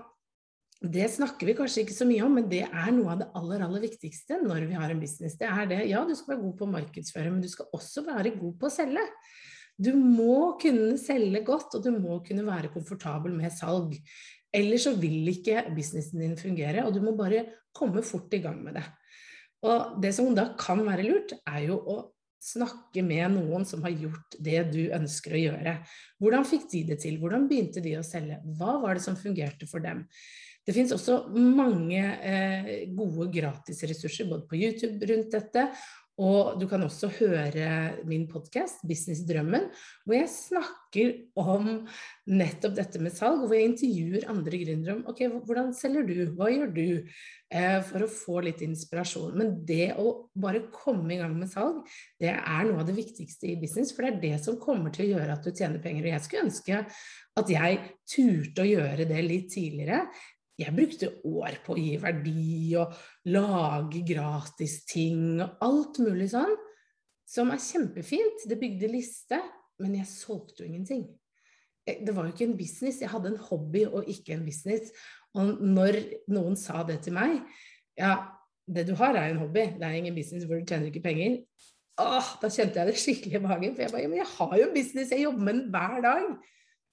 det 0.78 1.08
snakker 1.10 1.50
vi 1.50 1.56
kanskje 1.58 1.84
ikke 1.84 1.96
så 1.96 2.06
mye 2.06 2.22
om, 2.26 2.36
men 2.38 2.50
det 2.52 2.62
er 2.68 2.92
noe 2.94 3.16
av 3.16 3.22
det 3.24 3.28
aller, 3.40 3.64
aller 3.66 3.84
viktigste 3.88 4.38
når 4.44 4.68
vi 4.70 4.78
har 4.78 4.94
en 4.94 5.02
business. 5.02 5.38
Det 5.40 5.50
er 5.50 5.70
det, 5.72 5.80
ja, 5.90 6.04
du 6.06 6.14
skal 6.14 6.36
være 6.36 6.44
god 6.44 6.58
på 6.60 6.68
å 6.68 6.74
markedsføre, 6.76 7.32
men 7.34 7.42
du 7.42 7.50
skal 7.50 7.70
også 7.74 8.06
være 8.06 8.36
god 8.38 8.58
på 8.62 8.70
å 8.70 8.74
selge. 8.76 9.06
Du 9.78 9.92
må 9.98 10.58
kunne 10.62 10.98
selge 11.02 11.42
godt, 11.46 11.78
og 11.78 11.86
du 11.86 11.92
må 11.98 12.20
kunne 12.26 12.46
være 12.46 12.72
komfortabel 12.74 13.34
med 13.38 13.54
salg. 13.54 13.98
Ellers 14.54 14.86
så 14.88 14.94
vil 14.98 15.28
ikke 15.34 15.66
businessen 15.74 16.22
din 16.22 16.38
fungere, 16.40 16.86
og 16.86 16.94
du 16.94 17.02
må 17.04 17.14
bare 17.18 17.46
komme 17.78 18.06
fort 18.06 18.34
i 18.34 18.42
gang 18.46 18.62
med 18.66 18.78
det. 18.78 18.86
Og 19.66 19.98
det 20.02 20.14
som 20.14 20.30
da 20.38 20.52
kan 20.60 20.84
være 20.86 21.06
lurt, 21.10 21.34
er 21.50 21.66
jo 21.66 21.80
å 21.82 21.98
snakke 22.44 23.04
med 23.06 23.34
noen 23.36 23.66
som 23.68 23.82
har 23.86 23.94
gjort 23.94 24.38
det 24.44 24.60
du 24.72 24.82
ønsker 24.96 25.36
å 25.36 25.42
gjøre. 25.42 25.78
Hvordan 26.22 26.46
fikk 26.48 26.68
de 26.74 26.84
det 26.92 27.00
til? 27.04 27.18
Hvordan 27.22 27.48
begynte 27.50 27.84
de 27.84 27.96
å 27.98 28.06
selge? 28.06 28.40
Hva 28.60 28.78
var 28.84 28.98
det 28.98 29.06
som 29.06 29.18
fungerte 29.20 29.70
for 29.70 29.84
dem? 29.84 30.06
Det 30.68 30.76
finnes 30.76 30.92
også 30.92 31.22
mange 31.32 32.02
eh, 32.04 32.72
gode 32.92 33.30
gratisressurser 33.32 34.28
både 34.28 34.50
på 34.50 34.60
YouTube 34.60 35.08
rundt 35.08 35.32
dette, 35.32 35.70
og 36.18 36.56
du 36.58 36.66
kan 36.70 36.82
også 36.82 37.12
høre 37.20 37.68
min 38.10 38.24
podkast, 38.30 38.82
Businessdrømmen, 38.90 39.68
hvor 40.02 40.16
jeg 40.18 40.30
snakker 40.34 41.12
om 41.38 41.68
nettopp 42.26 42.74
dette 42.80 43.02
med 43.04 43.14
salg, 43.14 43.44
hvor 43.44 43.54
jeg 43.54 43.70
intervjuer 43.70 44.26
andre 44.32 44.62
gründere 44.64 44.96
om 44.96 45.04
ok, 45.12 45.22
hvordan 45.46 45.70
selger 45.78 46.08
du, 46.10 46.16
hva 46.40 46.50
gjør 46.50 46.72
du, 46.74 46.88
eh, 47.54 47.78
for 47.86 48.02
å 48.02 48.10
få 48.10 48.42
litt 48.48 48.64
inspirasjon. 48.66 49.38
Men 49.38 49.54
det 49.70 49.92
å 50.02 50.08
bare 50.34 50.66
komme 50.74 51.14
i 51.14 51.20
gang 51.22 51.38
med 51.38 51.52
salg, 51.54 51.84
det 52.18 52.34
er 52.34 52.66
noe 52.66 52.82
av 52.82 52.90
det 52.90 52.98
viktigste 52.98 53.52
i 53.52 53.60
business, 53.62 53.94
for 53.94 54.08
det 54.08 54.16
er 54.16 54.24
det 54.26 54.42
som 54.48 54.58
kommer 54.62 54.96
til 54.96 55.06
å 55.06 55.12
gjøre 55.20 55.38
at 55.38 55.46
du 55.46 55.54
tjener 55.54 55.84
penger. 55.84 56.08
Og 56.08 56.16
jeg 56.16 56.26
skulle 56.26 56.48
ønske 56.50 56.82
at 57.38 57.54
jeg 57.54 57.78
turte 58.10 58.66
å 58.66 58.72
gjøre 58.72 59.06
det 59.06 59.22
litt 59.22 59.54
tidligere 59.54 60.08
jeg 60.58 60.74
brukte 60.74 61.12
år 61.30 61.60
på 61.66 61.76
å 61.76 61.80
gi 61.80 61.98
verdi 62.02 62.74
og 62.80 62.96
lage 63.30 64.02
gratis 64.08 64.80
ting 64.90 65.38
og 65.44 65.62
alt 65.66 66.00
mulig 66.02 66.32
sånn, 66.34 66.56
som 67.28 67.52
er 67.54 67.62
kjempefint. 67.62 68.48
Det 68.50 68.58
bygde 68.60 68.90
liste, 68.90 69.40
men 69.84 70.00
jeg 70.00 70.10
solgte 70.10 70.64
jo 70.64 70.72
ingenting. 70.72 71.06
Det 71.88 72.12
var 72.16 72.28
jo 72.28 72.34
ikke 72.34 72.48
en 72.50 72.58
business, 72.60 73.00
jeg 73.04 73.12
hadde 73.14 73.36
en 73.36 73.46
hobby 73.48 73.86
og 73.88 74.10
ikke 74.12 74.36
en 74.36 74.44
business. 74.48 74.90
Og 75.38 75.62
når 75.62 76.02
noen 76.34 76.58
sa 76.60 76.82
det 76.88 77.00
til 77.06 77.16
meg, 77.16 77.38
ja, 78.00 78.18
det 78.68 78.88
du 78.90 78.96
har 79.00 79.16
er 79.16 79.32
en 79.32 79.42
hobby, 79.46 79.70
det 79.78 79.86
er 79.86 79.96
ingen 80.02 80.18
business 80.18 80.48
hvor 80.48 80.60
du 80.60 80.68
tjener 80.68 80.90
ikke 80.90 81.06
penger. 81.06 81.40
Åh, 82.02 82.34
da 82.42 82.50
kjente 82.54 82.82
jeg 82.82 82.90
det 82.90 83.00
skikkelig 83.02 83.40
i 83.40 83.46
magen, 83.46 83.76
for 83.76 83.86
jeg 83.86 83.94
bare, 83.94 84.04
ja, 84.04 84.12
men 84.12 84.20
jeg 84.20 84.32
har 84.34 84.58
jo 84.58 84.68
en 84.68 84.76
business, 84.76 85.14
jeg 85.14 85.24
jobber 85.24 85.46
med 85.46 85.60
den 85.60 85.70
hver 85.74 86.02
dag. 86.04 86.28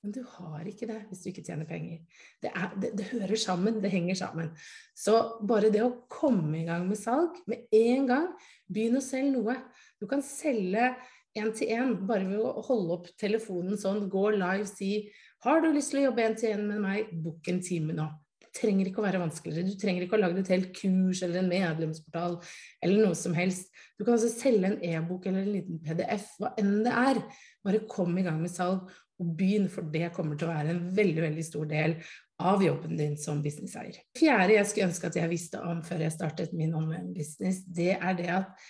Men 0.05 0.13
du 0.13 0.21
har 0.35 0.67
ikke 0.69 0.87
det 0.91 0.99
hvis 1.09 1.23
du 1.25 1.31
ikke 1.31 1.47
tjener 1.47 1.69
penger. 1.69 2.03
Det, 2.45 2.51
er, 2.53 2.73
det, 2.77 2.91
det, 2.99 3.09
hører 3.15 3.41
sammen, 3.41 3.81
det 3.81 3.93
henger 3.95 4.19
sammen. 4.21 4.51
Så 4.93 5.17
bare 5.49 5.73
det 5.73 5.81
å 5.81 5.95
komme 6.13 6.59
i 6.61 6.67
gang 6.69 6.85
med 6.91 7.01
salg 7.01 7.39
med 7.49 7.65
en 7.73 8.09
gang, 8.11 8.27
begynn 8.69 9.01
å 9.01 9.05
selge 9.05 9.33
noe. 9.33 9.57
Du 9.97 10.05
kan 10.11 10.21
selge 10.25 10.93
én 11.35 11.49
til 11.57 11.73
én 11.73 11.95
bare 12.07 12.29
ved 12.29 12.43
å 12.43 12.67
holde 12.69 12.99
opp 12.99 13.09
telefonen 13.19 13.81
sånn, 13.81 14.05
gå 14.13 14.29
live, 14.37 14.69
si 14.69 15.09
har 15.45 15.65
du 15.65 15.73
lyst 15.73 15.93
til 15.93 16.03
å 16.03 16.11
jobbe 16.11 16.25
én 16.25 16.37
til 16.39 16.53
én 16.55 16.69
med 16.69 16.85
meg, 16.85 17.17
book 17.25 17.49
en 17.51 17.59
time 17.65 17.97
nå. 17.97 18.07
Det 18.45 18.53
trenger 18.61 18.89
ikke 18.89 19.01
å 19.03 19.07
være 19.07 19.21
vanskeligere. 19.21 19.67
Du 19.67 19.81
trenger 19.81 20.05
ikke 20.05 20.17
å 20.17 20.21
lage 20.23 20.41
et 20.41 20.53
helt 20.53 20.71
kurs 20.77 21.25
eller 21.25 21.41
en 21.41 21.51
medlemsportal 21.51 22.37
eller 22.85 23.09
noe 23.09 23.19
som 23.19 23.35
helst. 23.37 23.73
Du 23.99 24.05
kan 24.05 24.15
også 24.15 24.31
selge 24.31 24.71
en 24.71 24.79
e-bok 24.85 25.27
eller 25.27 25.43
en 25.43 25.57
liten 25.57 25.81
PDF, 25.85 26.31
hva 26.39 26.53
enn 26.61 26.79
det 26.87 26.95
er. 26.95 27.21
Bare 27.67 27.83
kom 27.91 28.15
i 28.21 28.25
gang 28.25 28.39
med 28.41 28.53
salg, 28.53 28.87
og 29.23 29.35
begynn, 29.39 29.69
for 29.71 29.87
det 29.95 30.11
kommer 30.15 30.39
til 30.39 30.49
å 30.49 30.55
være 30.55 30.73
en 30.75 30.85
veldig, 30.95 31.23
veldig 31.29 31.45
stor 31.47 31.69
del 31.71 31.97
av 32.43 32.63
jobben 32.65 32.97
din 32.99 33.15
som 33.21 33.43
businesseier. 33.45 34.01
Det 34.11 34.25
fjerde 34.25 34.57
jeg 34.57 34.69
skulle 34.71 34.89
ønske 34.91 35.11
at 35.11 35.19
jeg 35.21 35.31
visste 35.31 35.61
om 35.63 35.83
før 35.87 36.03
jeg 36.03 36.15
startet 36.17 36.57
min 36.57 36.75
online-business, 36.75 37.63
det 37.67 37.93
er 37.95 38.19
det 38.19 38.31
at 38.41 38.65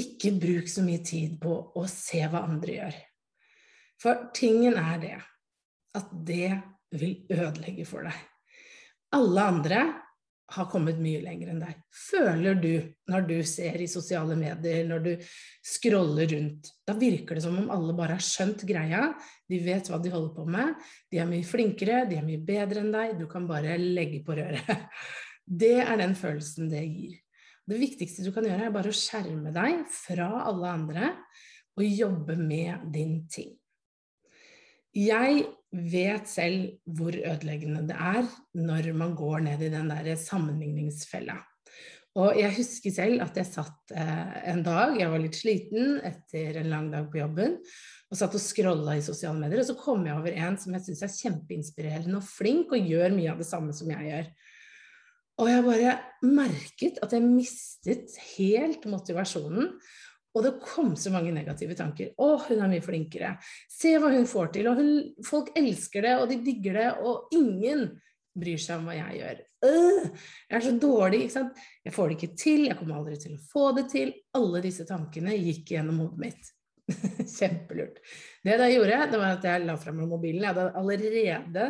ikke 0.00 0.32
bruk 0.40 0.70
så 0.70 0.84
mye 0.86 1.02
tid 1.04 1.36
på 1.42 1.54
å 1.76 1.86
se 1.90 2.22
hva 2.30 2.44
andre 2.46 2.76
gjør. 2.76 3.00
For 4.00 4.28
tingen 4.36 4.78
er 4.80 5.00
det 5.02 5.16
at 5.98 6.12
det 6.26 6.52
vil 6.94 7.18
ødelegge 7.34 7.84
for 7.88 8.06
deg. 8.06 8.16
Alle 9.16 9.46
andre 9.52 9.82
har 10.50 10.66
kommet 10.70 10.98
mye 11.02 11.20
lenger 11.22 11.52
enn 11.52 11.62
deg. 11.62 11.78
Føler 11.94 12.58
du 12.58 12.72
når 13.10 13.26
du 13.28 13.36
ser 13.46 13.78
i 13.82 13.88
sosiale 13.90 14.36
medier, 14.38 14.82
når 14.88 15.04
du 15.04 15.10
scroller 15.66 16.30
rundt, 16.34 16.72
da 16.86 16.96
virker 16.98 17.38
det 17.38 17.44
som 17.44 17.58
om 17.60 17.70
alle 17.72 17.94
bare 17.98 18.18
har 18.18 18.24
skjønt 18.24 18.64
greia, 18.68 19.12
de 19.50 19.62
vet 19.64 19.90
hva 19.90 20.00
de 20.02 20.12
holder 20.12 20.34
på 20.36 20.46
med, 20.50 20.74
de 21.12 21.22
er 21.22 21.30
mye 21.30 21.46
flinkere, 21.46 22.04
de 22.10 22.18
er 22.18 22.26
mye 22.26 22.42
bedre 22.46 22.82
enn 22.82 22.92
deg, 22.94 23.16
du 23.20 23.26
kan 23.30 23.46
bare 23.50 23.78
legge 23.80 24.22
på 24.26 24.38
røret. 24.38 24.86
Det 25.60 25.80
er 25.82 25.96
den 25.98 26.12
følelsen 26.14 26.68
det 26.70 26.84
gir. 26.86 27.14
Det 27.66 27.78
viktigste 27.80 28.22
du 28.22 28.30
kan 28.34 28.44
gjøre, 28.46 28.68
er 28.68 28.74
bare 28.74 28.92
å 28.92 28.94
skjerme 28.94 29.50
deg 29.54 29.80
fra 29.90 30.28
alle 30.46 30.70
andre 30.70 31.08
og 31.74 31.82
jobbe 31.86 32.36
med 32.38 32.86
din 32.94 33.24
ting. 33.30 33.56
Jeg 34.96 35.44
vet 35.70 36.26
selv 36.26 36.94
hvor 36.96 37.14
ødeleggende 37.14 37.84
det 37.86 37.94
er 37.94 38.26
når 38.58 38.90
man 38.98 39.14
går 39.18 39.46
ned 39.46 39.62
i 39.62 39.70
den 39.72 39.92
der 39.92 40.16
sammenligningsfella. 40.18 41.38
Og 42.18 42.34
jeg 42.34 42.50
husker 42.56 42.90
selv 42.90 43.22
at 43.22 43.36
jeg 43.38 43.46
satt 43.46 43.92
eh, 43.94 44.38
en 44.50 44.64
dag, 44.66 44.96
jeg 44.98 45.12
var 45.12 45.22
litt 45.22 45.38
sliten 45.38 46.00
etter 46.02 46.58
en 46.58 46.70
lang 46.72 46.88
dag 46.90 47.06
på 47.10 47.20
jobben, 47.20 47.54
og 48.10 48.18
satt 48.18 48.34
og 48.34 48.42
scrolla 48.42 48.96
i 48.98 49.04
sosiale 49.06 49.38
medier, 49.38 49.62
og 49.62 49.68
så 49.68 49.76
kom 49.78 50.02
jeg 50.08 50.18
over 50.18 50.34
en 50.34 50.58
som 50.58 50.74
jeg 50.74 50.88
syns 50.88 51.04
er 51.06 51.14
kjempeinspirerende 51.14 52.18
og 52.18 52.26
flink, 52.26 52.74
og 52.74 52.90
gjør 52.90 53.14
mye 53.14 53.30
av 53.30 53.38
det 53.38 53.46
samme 53.46 53.76
som 53.76 53.92
jeg 53.94 54.10
gjør. 54.10 54.32
Og 55.40 55.48
jeg 55.48 55.64
bare 55.64 55.92
merket 56.26 56.98
at 57.04 57.14
jeg 57.14 57.24
mistet 57.24 58.18
helt 58.34 58.90
motivasjonen. 58.90 59.70
Og 60.36 60.44
det 60.46 60.52
kom 60.62 60.92
så 60.98 61.10
mange 61.10 61.32
negative 61.34 61.74
tanker. 61.78 62.12
'Å, 62.14 62.28
hun 62.46 62.60
er 62.62 62.70
mye 62.70 62.84
flinkere. 62.84 63.32
Se 63.70 63.96
hva 63.98 64.12
hun 64.14 64.28
får 64.30 64.52
til.' 64.54 64.70
Og 64.70 64.78
hun, 64.78 64.92
folk 65.26 65.50
elsker 65.58 66.06
det, 66.06 66.14
og 66.20 66.28
de 66.30 66.38
digger 66.44 66.78
det, 66.78 66.88
og 67.02 67.34
ingen 67.34 67.88
bryr 68.38 68.60
seg 68.62 68.78
om 68.78 68.86
hva 68.86 68.94
jeg 68.94 69.18
gjør. 69.18 69.40
Øh, 69.66 70.04
jeg 70.48 70.56
er 70.56 70.64
så 70.64 70.72
dårlig. 70.78 71.22
ikke 71.24 71.34
sant? 71.34 71.58
Jeg 71.84 71.94
får 71.96 72.08
det 72.08 72.16
ikke 72.16 72.36
til, 72.38 72.64
jeg 72.68 72.78
kommer 72.78 73.00
aldri 73.00 73.18
til 73.20 73.34
å 73.36 73.44
få 73.50 73.64
det 73.76 73.86
til. 73.92 74.12
Alle 74.38 74.62
disse 74.64 74.86
tankene 74.88 75.36
gikk 75.36 75.74
gjennom 75.74 76.04
hodet 76.04 76.22
mitt. 76.22 76.52
Kjempelurt. 77.38 77.98
Det 78.44 78.56
jeg 78.56 78.76
gjorde, 78.78 79.00
det 79.10 79.20
var 79.20 79.34
at 79.36 79.48
jeg 79.50 79.66
la 79.66 79.76
frem 79.80 80.04
mobilen. 80.06 80.44
Jeg 80.46 80.54
hadde 80.54 80.70
allerede 80.78 81.66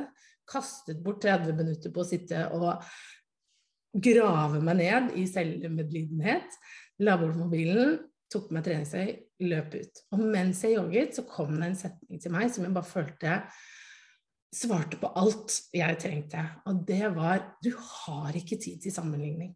kastet 0.51 1.01
bort 1.05 1.23
30 1.25 1.57
minutter 1.57 1.95
på 1.95 2.03
å 2.03 2.09
sitte 2.09 2.45
og 2.57 2.85
grave 3.91 4.61
meg 4.63 4.79
ned 4.79 5.19
i 5.19 5.27
selvmedlidenhet. 5.31 6.61
La 7.03 7.17
bort 7.19 7.39
mobilen, 7.39 7.99
tok 8.31 8.49
på 8.49 8.57
meg 8.57 8.65
treningstøy, 8.67 9.11
løp 9.51 9.75
ut. 9.75 10.01
Og 10.15 10.23
mens 10.23 10.63
jeg 10.65 10.77
jogget, 10.77 11.17
så 11.17 11.27
kom 11.29 11.57
det 11.57 11.71
en 11.71 11.79
setning 11.79 12.23
til 12.23 12.35
meg 12.35 12.51
som 12.53 12.67
jeg 12.67 12.77
bare 12.77 12.91
følte 12.91 13.37
svarte 14.55 14.99
på 14.99 15.11
alt 15.19 15.57
jeg 15.75 15.99
trengte. 16.03 16.45
Og 16.71 16.83
det 16.87 17.05
var 17.15 17.45
Du 17.63 17.71
har 17.77 18.37
ikke 18.37 18.59
tid 18.59 18.81
til 18.83 18.95
sammenligning. 18.95 19.55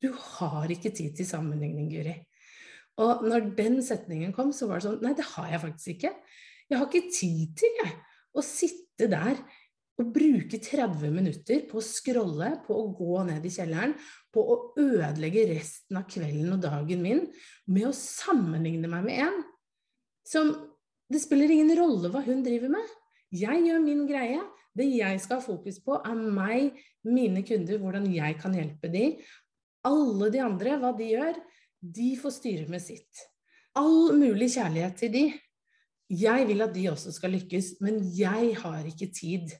Du 0.00 0.12
har 0.12 0.70
ikke 0.72 0.92
tid 0.96 1.16
til 1.16 1.26
sammenligning, 1.28 1.90
Guri. 1.92 2.16
Og 3.00 3.24
når 3.24 3.52
den 3.56 3.80
setningen 3.84 4.32
kom, 4.36 4.52
så 4.52 4.68
var 4.68 4.80
det 4.80 4.88
sånn 4.88 5.02
Nei, 5.04 5.14
det 5.16 5.28
har 5.34 5.50
jeg 5.52 5.62
faktisk 5.64 5.92
ikke. 5.96 6.12
Jeg 6.70 6.78
har 6.78 6.88
ikke 6.88 7.12
tid 7.12 7.56
til, 7.58 7.76
jeg, 7.82 7.96
å 8.30 8.44
sitte 8.44 9.08
der 9.10 9.40
å 10.00 10.06
bruke 10.14 10.58
30 10.62 11.12
minutter 11.12 11.64
på 11.68 11.78
å 11.80 11.84
scrolle, 11.84 12.54
på 12.64 12.76
å 12.76 12.88
gå 12.96 13.24
ned 13.28 13.44
i 13.46 13.52
kjelleren, 13.52 13.94
på 14.32 14.42
å 14.42 14.56
ødelegge 14.80 15.48
resten 15.50 15.98
av 16.00 16.06
kvelden 16.10 16.54
og 16.54 16.62
dagen 16.64 17.02
min 17.04 17.24
med 17.70 17.88
å 17.88 17.96
sammenligne 17.96 18.90
meg 18.90 19.06
med 19.06 19.24
en 19.28 19.40
som 20.30 20.52
Det 21.10 21.18
spiller 21.18 21.50
ingen 21.50 21.72
rolle 21.74 22.06
hva 22.06 22.20
hun 22.22 22.44
driver 22.46 22.70
med. 22.70 22.90
Jeg 23.34 23.64
gjør 23.66 23.80
min 23.82 24.04
greie. 24.06 24.38
Det 24.78 24.84
jeg 24.86 25.18
skal 25.18 25.40
ha 25.40 25.42
fokus 25.42 25.80
på, 25.82 25.96
er 26.06 26.14
meg, 26.14 26.76
mine 27.02 27.42
kunder, 27.42 27.80
hvordan 27.82 28.06
jeg 28.14 28.36
kan 28.38 28.54
hjelpe 28.54 28.86
dem. 28.92 29.16
Alle 29.90 30.28
de 30.30 30.38
andre, 30.44 30.76
hva 30.78 30.92
de 30.94 31.08
gjør, 31.10 31.40
de 31.82 32.12
får 32.20 32.36
styre 32.36 32.68
med 32.70 32.84
sitt. 32.84 33.24
All 33.74 34.14
mulig 34.14 34.52
kjærlighet 34.54 35.02
til 35.02 35.12
de. 35.16 35.24
jeg 36.10 36.46
vil 36.46 36.62
at 36.62 36.72
de 36.74 36.86
også 36.90 37.10
skal 37.14 37.34
lykkes, 37.34 37.80
men 37.82 37.98
jeg 38.14 38.54
har 38.62 38.86
ikke 38.86 39.10
tid 39.10 39.50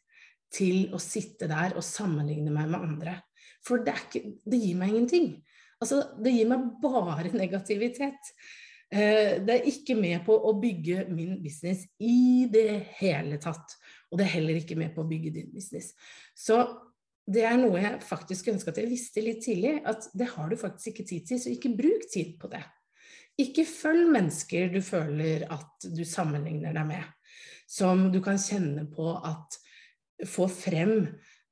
til 0.50 0.90
å 0.94 1.00
sitte 1.02 1.48
der 1.50 1.76
og 1.78 1.86
sammenligne 1.86 2.52
meg 2.54 2.70
med 2.72 2.88
andre. 2.88 3.14
For 3.66 3.84
det, 3.84 3.94
ikke, 4.06 4.34
det 4.48 4.60
gir 4.62 4.80
meg 4.80 4.94
ingenting. 4.94 5.30
Altså, 5.80 6.02
det 6.20 6.34
gir 6.34 6.50
meg 6.50 6.66
bare 6.82 7.30
negativitet. 7.42 8.34
Eh, 8.90 9.38
det 9.46 9.56
er 9.56 9.70
ikke 9.70 9.96
med 9.98 10.24
på 10.26 10.34
å 10.34 10.54
bygge 10.60 11.06
min 11.12 11.38
business 11.42 11.86
i 12.02 12.48
det 12.50 12.82
hele 12.98 13.38
tatt. 13.42 13.76
Og 14.10 14.18
det 14.18 14.26
er 14.26 14.36
heller 14.38 14.60
ikke 14.60 14.78
med 14.78 14.94
på 14.96 15.04
å 15.04 15.10
bygge 15.10 15.34
din 15.38 15.52
business. 15.54 15.92
Så 16.34 16.58
det 17.30 17.44
er 17.46 17.56
noe 17.60 17.78
jeg 17.78 18.02
faktisk 18.02 18.50
ønska 18.50 18.72
at 18.72 18.80
jeg 18.82 18.90
visste 18.90 19.22
litt 19.22 19.44
tidlig, 19.44 19.76
at 19.86 20.08
det 20.18 20.32
har 20.32 20.50
du 20.50 20.58
faktisk 20.58 20.90
ikke 20.90 21.06
tid 21.06 21.28
til, 21.28 21.38
så 21.38 21.52
ikke 21.52 21.76
bruk 21.78 22.08
tid 22.10 22.34
på 22.40 22.50
det. 22.50 22.64
Ikke 23.40 23.64
følg 23.68 24.10
mennesker 24.10 24.72
du 24.72 24.80
føler 24.84 25.46
at 25.52 25.86
du 25.86 26.02
sammenligner 26.04 26.74
deg 26.74 26.88
med, 26.90 27.04
som 27.70 28.08
du 28.10 28.18
kan 28.24 28.40
kjenne 28.40 28.88
på 28.90 29.12
at 29.14 29.59
får 30.28 30.50
frem 30.52 30.94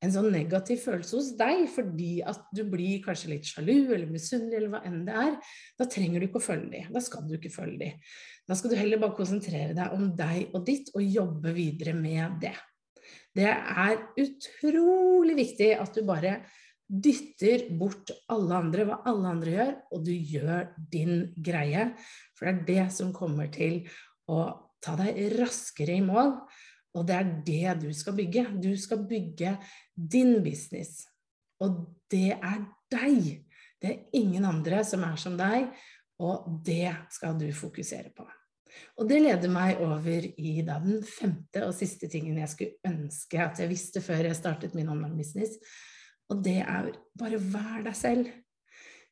en 0.05 0.13
sånn 0.15 0.29
negativ 0.31 0.85
følelse 0.85 1.17
hos 1.19 1.33
deg 1.39 1.65
fordi 1.73 2.21
at 2.27 2.45
du 2.55 2.63
blir 2.71 3.01
kanskje 3.03 3.33
litt 3.33 3.49
sjalu 3.49 3.89
eller 3.89 4.07
misunnelig 4.11 4.61
eller 4.61 4.73
hva 4.75 4.83
enn 4.87 5.01
det 5.09 5.17
er, 5.25 5.33
da 5.81 5.89
trenger 5.91 6.23
du 6.23 6.29
ikke 6.29 6.39
å 6.39 6.45
følge 6.45 6.71
dem. 6.77 6.93
Da 6.95 7.03
skal 7.03 7.27
du 7.27 7.35
ikke 7.35 7.53
følge 7.55 7.81
dem. 7.83 8.05
Da 8.49 8.57
skal 8.59 8.73
du 8.73 8.79
heller 8.79 9.03
bare 9.03 9.19
konsentrere 9.19 9.75
deg 9.77 9.97
om 9.97 10.13
deg 10.19 10.55
og 10.55 10.63
ditt 10.69 10.93
og 10.95 11.03
jobbe 11.03 11.55
videre 11.57 11.97
med 11.99 12.39
det. 12.45 12.55
Det 13.35 13.51
er 13.51 13.99
utrolig 14.23 15.35
viktig 15.39 15.73
at 15.79 15.99
du 15.99 16.07
bare 16.07 16.39
dytter 16.89 17.67
bort 17.77 18.11
alle 18.33 18.63
andre, 18.63 18.87
hva 18.89 19.03
alle 19.11 19.35
andre 19.35 19.53
gjør, 19.53 19.75
og 19.93 20.07
du 20.07 20.15
gjør 20.15 20.71
din 20.95 21.27
greie. 21.37 21.91
For 22.39 22.49
det 22.49 22.55
er 22.55 22.65
det 22.71 22.87
som 22.97 23.13
kommer 23.15 23.51
til 23.53 23.83
å 24.31 24.41
ta 24.85 24.95
deg 24.99 25.19
raskere 25.37 25.99
i 25.99 26.05
mål. 26.05 26.33
Og 26.99 27.07
det 27.07 27.17
er 27.17 27.28
det 27.47 27.76
du 27.85 27.93
skal 27.95 28.17
bygge. 28.19 28.47
Du 28.62 28.73
skal 28.78 29.05
bygge 29.09 29.55
din 29.95 30.38
business. 30.45 31.05
Og 31.62 31.85
det 32.11 32.33
er 32.35 32.64
deg. 32.93 33.45
Det 33.78 33.90
er 33.93 34.19
ingen 34.19 34.47
andre 34.49 34.83
som 34.87 35.05
er 35.07 35.19
som 35.21 35.37
deg, 35.38 35.69
og 36.19 36.59
det 36.67 36.90
skal 37.14 37.38
du 37.38 37.47
fokusere 37.55 38.11
på. 38.17 38.26
Og 38.99 39.09
det 39.09 39.21
leder 39.23 39.50
meg 39.50 39.81
over 39.83 40.26
i 40.38 40.59
den 40.67 40.99
femte 41.07 41.62
og 41.67 41.76
siste 41.76 42.11
tingen 42.11 42.40
jeg 42.40 42.50
skulle 42.52 42.90
ønske 42.90 43.40
at 43.43 43.62
jeg 43.62 43.71
visste 43.71 44.02
før 44.05 44.28
jeg 44.28 44.38
startet 44.38 44.75
min 44.76 44.90
online-business, 44.93 45.57
og 46.28 46.43
det 46.45 46.59
er 46.61 46.90
bare 47.19 47.40
vær 47.40 47.87
deg 47.87 47.97
selv. 47.97 48.28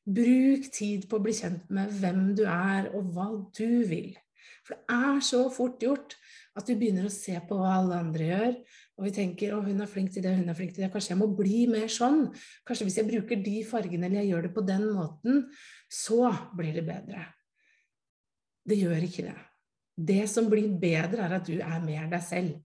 Bruk 0.06 0.68
tid 0.74 1.06
på 1.10 1.18
å 1.18 1.24
bli 1.24 1.34
kjent 1.34 1.70
med 1.74 1.94
hvem 2.02 2.28
du 2.38 2.44
er, 2.46 2.90
og 2.94 3.14
hva 3.14 3.30
du 3.56 3.86
vil. 3.88 4.12
For 4.66 4.76
det 4.76 4.98
er 4.98 5.22
så 5.24 5.46
fort 5.54 5.82
gjort 5.82 6.18
at 6.56 6.68
vi 6.70 6.76
begynner 6.80 7.06
å 7.06 7.12
se 7.12 7.36
på 7.48 7.58
hva 7.58 7.76
alle 7.78 7.98
andre 8.00 8.28
gjør, 8.30 8.54
og 8.96 9.04
vi 9.04 9.12
tenker 9.12 9.52
'Å, 9.52 9.64
hun 9.64 9.80
er 9.84 9.90
flink 9.92 10.12
til 10.12 10.22
det, 10.24 10.36
hun 10.36 10.48
er 10.48 10.56
flink 10.56 10.72
til 10.74 10.84
det. 10.84 10.92
Kanskje 10.92 11.12
jeg 11.12 11.20
må 11.20 11.28
bli 11.36 11.66
mer 11.68 11.88
sånn.' 11.92 12.32
Kanskje 12.64 12.86
hvis 12.88 12.96
jeg 12.96 13.10
bruker 13.10 13.42
de 13.44 13.64
fargene, 13.64 14.06
eller 14.06 14.22
jeg 14.22 14.30
gjør 14.32 14.42
det 14.42 14.54
på 14.54 14.66
den 14.66 14.86
måten, 14.94 15.44
så 15.90 16.32
blir 16.56 16.72
det 16.72 16.86
bedre. 16.86 17.26
Det 18.66 18.78
gjør 18.80 19.04
ikke 19.04 19.28
det. 19.28 19.36
Det 19.96 20.28
som 20.28 20.48
blir 20.48 20.68
bedre, 20.80 21.24
er 21.24 21.36
at 21.36 21.46
du 21.46 21.60
er 21.60 21.80
mer 21.84 22.08
deg 22.08 22.22
selv. 22.22 22.56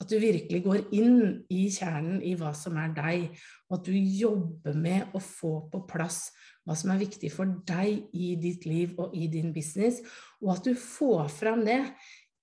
At 0.00 0.08
du 0.08 0.16
virkelig 0.16 0.62
går 0.64 0.94
inn 0.96 1.44
i 1.52 1.66
kjernen 1.68 2.22
i 2.24 2.34
hva 2.34 2.54
som 2.56 2.76
er 2.80 2.92
deg, 2.96 3.36
og 3.68 3.78
at 3.78 3.84
du 3.84 3.92
jobber 3.92 4.74
med 4.74 5.12
å 5.12 5.20
få 5.20 5.68
på 5.72 5.82
plass 5.88 6.30
hva 6.64 6.76
som 6.76 6.92
er 6.92 7.02
viktig 7.02 7.28
for 7.34 7.50
deg 7.68 8.06
i 8.16 8.34
ditt 8.40 8.64
liv 8.68 8.94
og 9.00 9.12
i 9.16 9.26
din 9.32 9.52
business, 9.52 10.00
og 10.40 10.54
at 10.54 10.64
du 10.64 10.72
får 10.78 11.28
fram 11.34 11.64
det 11.66 11.82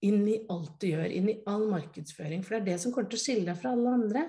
inn 0.06 0.27
i 0.30 0.38
alt 0.51 0.75
du 0.82 0.89
gjør, 0.92 1.08
inn 1.10 1.32
i 1.32 1.39
all 1.50 1.66
markedsføring. 1.72 2.44
For 2.46 2.58
det 2.58 2.60
er 2.60 2.68
det 2.72 2.82
som 2.84 2.94
kommer 2.94 3.10
til 3.12 3.20
å 3.20 3.24
skille 3.24 3.48
deg 3.48 3.60
fra 3.62 3.74
alle 3.74 3.96
andre. 3.98 4.25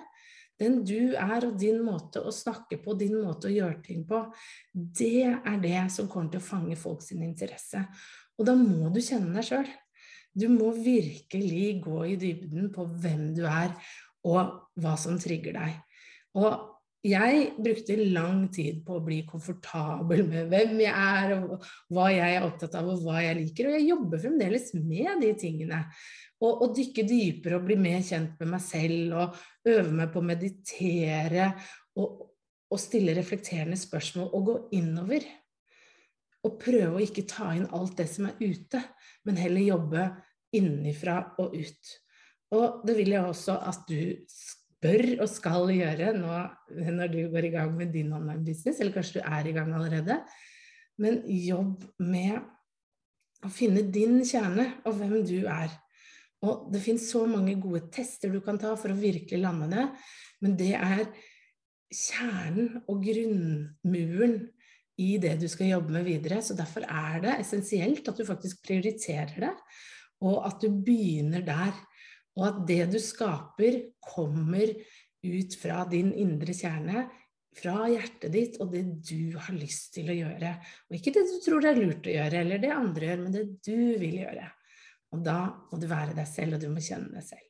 Den 0.59 0.81
du 0.87 1.15
er 1.15 1.45
og 1.47 1.59
din 1.61 1.83
måte 1.87 2.23
å 2.25 2.33
snakke 2.35 2.81
på, 2.83 2.97
din 2.99 3.19
måte 3.21 3.47
å 3.47 3.55
gjøre 3.55 3.79
ting 3.85 4.03
på, 4.09 4.25
det 4.75 5.29
er 5.29 5.61
det 5.63 5.85
som 5.95 6.09
kommer 6.11 6.33
til 6.33 6.43
å 6.43 6.49
fange 6.49 6.79
folk 6.79 7.05
sin 7.05 7.23
interesse. 7.23 7.85
Og 8.39 8.49
da 8.49 8.57
må 8.59 8.91
du 8.95 8.99
kjenne 9.03 9.35
deg 9.37 9.47
sjøl. 9.47 9.69
Du 10.39 10.49
må 10.51 10.73
virkelig 10.75 11.79
gå 11.85 12.01
i 12.11 12.17
dybden 12.19 12.73
på 12.75 12.87
hvem 13.03 13.31
du 13.37 13.45
er, 13.49 13.71
og 14.27 14.59
hva 14.79 14.97
som 14.99 15.19
trigger 15.21 15.55
deg. 15.57 15.79
Og 16.39 16.78
jeg 17.07 17.43
brukte 17.63 17.95
lang 18.11 18.49
tid 18.51 18.81
på 18.87 18.97
å 18.99 19.03
bli 19.05 19.21
komfortabel 19.29 20.25
med 20.27 20.49
hvem 20.51 20.81
jeg 20.83 20.95
er, 20.95 21.35
og 21.39 21.67
hva 21.95 22.09
jeg 22.11 22.37
er 22.37 22.47
opptatt 22.47 22.75
av, 22.79 22.89
og 22.91 23.05
hva 23.05 23.21
jeg 23.23 23.37
liker. 23.39 23.69
Og 23.69 23.77
jeg 23.77 23.87
jobber 23.87 24.23
fremdeles 24.25 24.73
med 24.75 25.23
de 25.23 25.31
tingene. 25.39 25.85
Og, 26.43 26.65
og 26.65 26.75
dykke 26.75 27.05
dypere 27.07 27.59
og 27.59 27.69
bli 27.69 27.77
mer 27.79 28.03
kjent 28.07 28.35
med 28.43 28.51
meg 28.51 28.65
selv, 28.65 29.15
og 29.15 29.71
øve 29.71 29.95
meg 29.95 30.11
på 30.15 30.23
å 30.23 30.27
meditere, 30.27 31.53
og, 31.99 32.25
og 32.69 32.83
stille 32.83 33.15
reflekterende 33.17 33.79
spørsmål, 33.79 34.33
og 34.35 34.51
gå 34.51 34.59
innover. 34.81 35.27
Og 36.47 36.59
prøve 36.63 36.99
å 36.99 37.05
ikke 37.05 37.27
ta 37.31 37.53
inn 37.55 37.71
alt 37.75 37.97
det 37.99 38.09
som 38.11 38.27
er 38.27 38.43
ute, 38.43 38.83
men 39.27 39.39
heller 39.39 39.71
jobbe 39.71 40.11
innenfra 40.59 41.21
og 41.39 41.55
ut. 41.55 41.97
Og 42.57 42.87
det 42.89 42.95
vil 42.97 43.13
jeg 43.13 43.29
også 43.29 43.59
at 43.69 43.83
du 43.91 43.99
bør 44.83 45.23
og 45.25 45.31
skal 45.31 45.73
gjøre 45.75 46.13
nå 46.17 46.37
når 46.95 47.11
du 47.13 47.21
går 47.33 47.49
i 47.49 47.55
gang 47.55 47.75
med 47.77 47.93
din 47.95 48.13
online 48.15 48.45
business, 48.47 48.81
eller 48.81 48.95
kanskje 48.95 49.19
du 49.19 49.27
er 49.27 49.49
i 49.49 49.55
gang 49.57 49.73
allerede. 49.75 50.21
Men 50.99 51.21
jobb 51.27 51.85
med 52.03 52.39
å 53.47 53.51
finne 53.55 53.85
din 53.95 54.21
kjerne 54.27 54.67
og 54.87 54.99
hvem 54.99 55.21
du 55.27 55.41
er. 55.47 55.73
Og 56.47 56.69
det 56.73 56.83
fins 56.85 57.09
så 57.11 57.25
mange 57.27 57.57
gode 57.59 57.85
tester 57.95 58.31
du 58.31 58.41
kan 58.45 58.59
ta 58.61 58.75
for 58.79 58.95
å 58.95 58.99
virkelig 58.99 59.41
lande 59.43 59.71
det, 59.73 59.89
men 60.45 60.55
det 60.59 60.75
er 60.79 61.09
kjernen 61.89 62.83
og 62.87 63.03
grunnmuren 63.03 64.41
i 64.99 65.13
det 65.23 65.37
du 65.41 65.47
skal 65.51 65.73
jobbe 65.73 65.95
med 65.95 66.07
videre. 66.07 66.41
Så 66.43 66.55
derfor 66.59 66.87
er 66.87 67.23
det 67.25 67.37
essensielt 67.43 68.07
at 68.11 68.19
du 68.19 68.27
faktisk 68.27 68.63
prioriterer 68.67 69.49
det, 69.49 69.55
og 70.27 70.43
at 70.47 70.63
du 70.63 70.71
begynner 70.71 71.45
der. 71.47 71.75
Og 72.39 72.45
at 72.47 72.61
det 72.69 72.85
du 72.93 72.99
skaper, 73.03 73.81
kommer 74.05 74.71
ut 75.27 75.57
fra 75.59 75.83
din 75.91 76.13
indre 76.15 76.55
kjerne, 76.55 77.09
fra 77.59 77.89
hjertet 77.91 78.31
ditt 78.31 78.61
og 78.63 78.71
det 78.71 78.85
du 79.09 79.35
har 79.35 79.57
lyst 79.57 79.91
til 79.97 80.13
å 80.13 80.17
gjøre. 80.17 80.55
Og 80.89 80.99
ikke 80.99 81.15
det 81.17 81.25
du 81.27 81.37
tror 81.43 81.65
det 81.65 81.73
er 81.73 81.83
lurt 81.83 82.07
å 82.07 82.15
gjøre, 82.15 82.45
eller 82.45 82.63
det 82.63 82.73
andre 82.75 83.11
gjør, 83.11 83.21
men 83.25 83.35
det 83.35 83.45
du 83.67 83.99
vil 83.99 84.23
gjøre. 84.23 84.47
Og 85.17 85.23
da 85.25 85.41
må 85.71 85.81
du 85.81 85.89
være 85.91 86.15
deg 86.17 86.29
selv, 86.31 86.57
og 86.57 86.63
du 86.63 86.71
må 86.71 86.85
kjenne 86.85 87.11
deg 87.17 87.27
selv. 87.27 87.45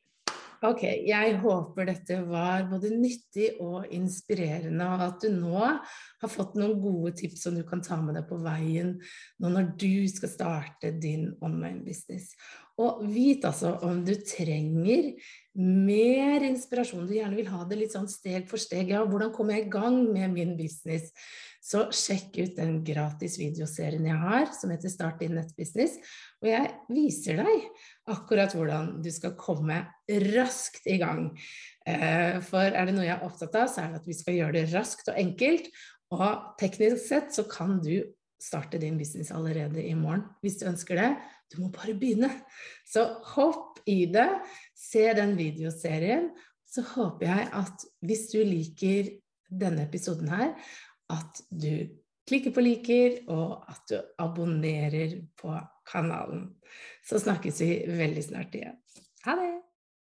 Ok, 0.66 0.80
jeg 1.06 1.36
håper 1.38 1.86
dette 1.86 2.16
var 2.26 2.64
både 2.66 2.88
nyttig 2.90 3.52
og 3.62 3.84
inspirerende, 3.94 4.88
og 4.90 5.04
at 5.04 5.22
du 5.22 5.28
nå 5.30 5.60
har 5.62 6.32
fått 6.32 6.56
noen 6.58 6.80
gode 6.82 7.12
tips 7.20 7.44
som 7.46 7.54
du 7.54 7.62
kan 7.66 7.82
ta 7.84 8.00
med 8.02 8.18
deg 8.18 8.26
på 8.26 8.40
veien 8.42 8.96
nå 9.38 9.52
når 9.54 9.68
du 9.78 10.08
skal 10.10 10.32
starte 10.32 10.90
din 10.98 11.28
online 11.38 11.84
business. 11.86 12.32
Og 12.78 13.02
vit 13.10 13.42
altså 13.46 13.74
om 13.86 14.04
du 14.06 14.14
trenger 14.22 15.10
mer 15.58 16.44
inspirasjon, 16.46 17.08
du 17.08 17.16
gjerne 17.16 17.34
vil 17.34 17.50
ha 17.50 17.64
det 17.66 17.80
litt 17.80 17.94
sånn 17.96 18.06
steg 18.10 18.46
for 18.50 18.62
steg. 18.62 18.92
Ja, 18.94 19.02
hvordan 19.02 19.32
kommer 19.34 19.56
jeg 19.56 19.66
i 19.66 19.72
gang 19.72 20.04
med 20.12 20.30
min 20.36 20.54
business? 20.58 21.10
Så 21.58 21.88
sjekk 21.92 22.36
ut 22.38 22.54
den 22.56 22.78
gratis 22.86 23.34
videoserien 23.40 24.06
jeg 24.06 24.18
har, 24.22 24.46
som 24.54 24.70
heter 24.70 24.92
Start 24.92 25.18
din 25.20 25.34
nettbusiness. 25.36 25.96
Og 26.38 26.48
jeg 26.52 26.70
viser 26.94 27.42
deg 27.42 27.66
akkurat 28.14 28.54
hvordan 28.54 28.92
du 29.02 29.10
skal 29.12 29.34
komme 29.40 29.82
raskt 30.30 30.86
i 30.88 31.00
gang. 31.02 31.32
Eh, 31.82 32.38
for 32.46 32.62
er 32.62 32.86
det 32.86 32.94
noe 32.94 33.08
jeg 33.08 33.16
er 33.18 33.26
opptatt 33.26 33.58
av, 33.58 33.66
så 33.72 33.82
er 33.82 33.90
det 33.90 34.04
at 34.04 34.08
vi 34.08 34.16
skal 34.16 34.38
gjøre 34.38 34.56
det 34.60 34.68
raskt 34.70 35.10
og 35.10 35.18
enkelt. 35.18 35.66
Og 36.14 36.54
teknisk 36.62 37.02
sett 37.10 37.34
så 37.34 37.44
kan 37.50 37.80
du 37.82 37.98
starte 38.38 38.80
din 38.80 38.98
business 38.98 39.32
allerede 39.34 39.82
i 39.82 39.94
morgen 39.98 40.24
hvis 40.42 40.58
du 40.60 40.66
ønsker 40.70 41.00
det. 41.00 41.08
Du 41.52 41.60
må 41.62 41.70
bare 41.74 41.96
begynne. 41.98 42.30
Så 42.86 43.04
hopp 43.34 43.80
i 43.88 44.04
det. 44.12 44.28
Se 44.76 45.06
den 45.16 45.36
videoserien. 45.38 46.30
Så 46.68 46.84
håper 46.94 47.30
jeg 47.30 47.48
at 47.56 47.86
hvis 48.04 48.28
du 48.32 48.42
liker 48.44 49.14
denne 49.48 49.86
episoden 49.88 50.28
her, 50.28 50.52
at 51.08 51.40
du 51.48 51.88
klikker 52.28 52.52
på 52.52 52.60
liker, 52.60 53.22
og 53.32 53.64
at 53.72 53.80
du 53.88 53.96
abonnerer 54.20 55.16
på 55.40 55.54
kanalen. 55.88 56.50
Så 57.08 57.22
snakkes 57.22 57.62
vi 57.64 57.70
veldig 57.88 58.26
snart 58.26 58.58
igjen. 58.58 58.76
Ha 59.24 59.38
det! 59.40 59.54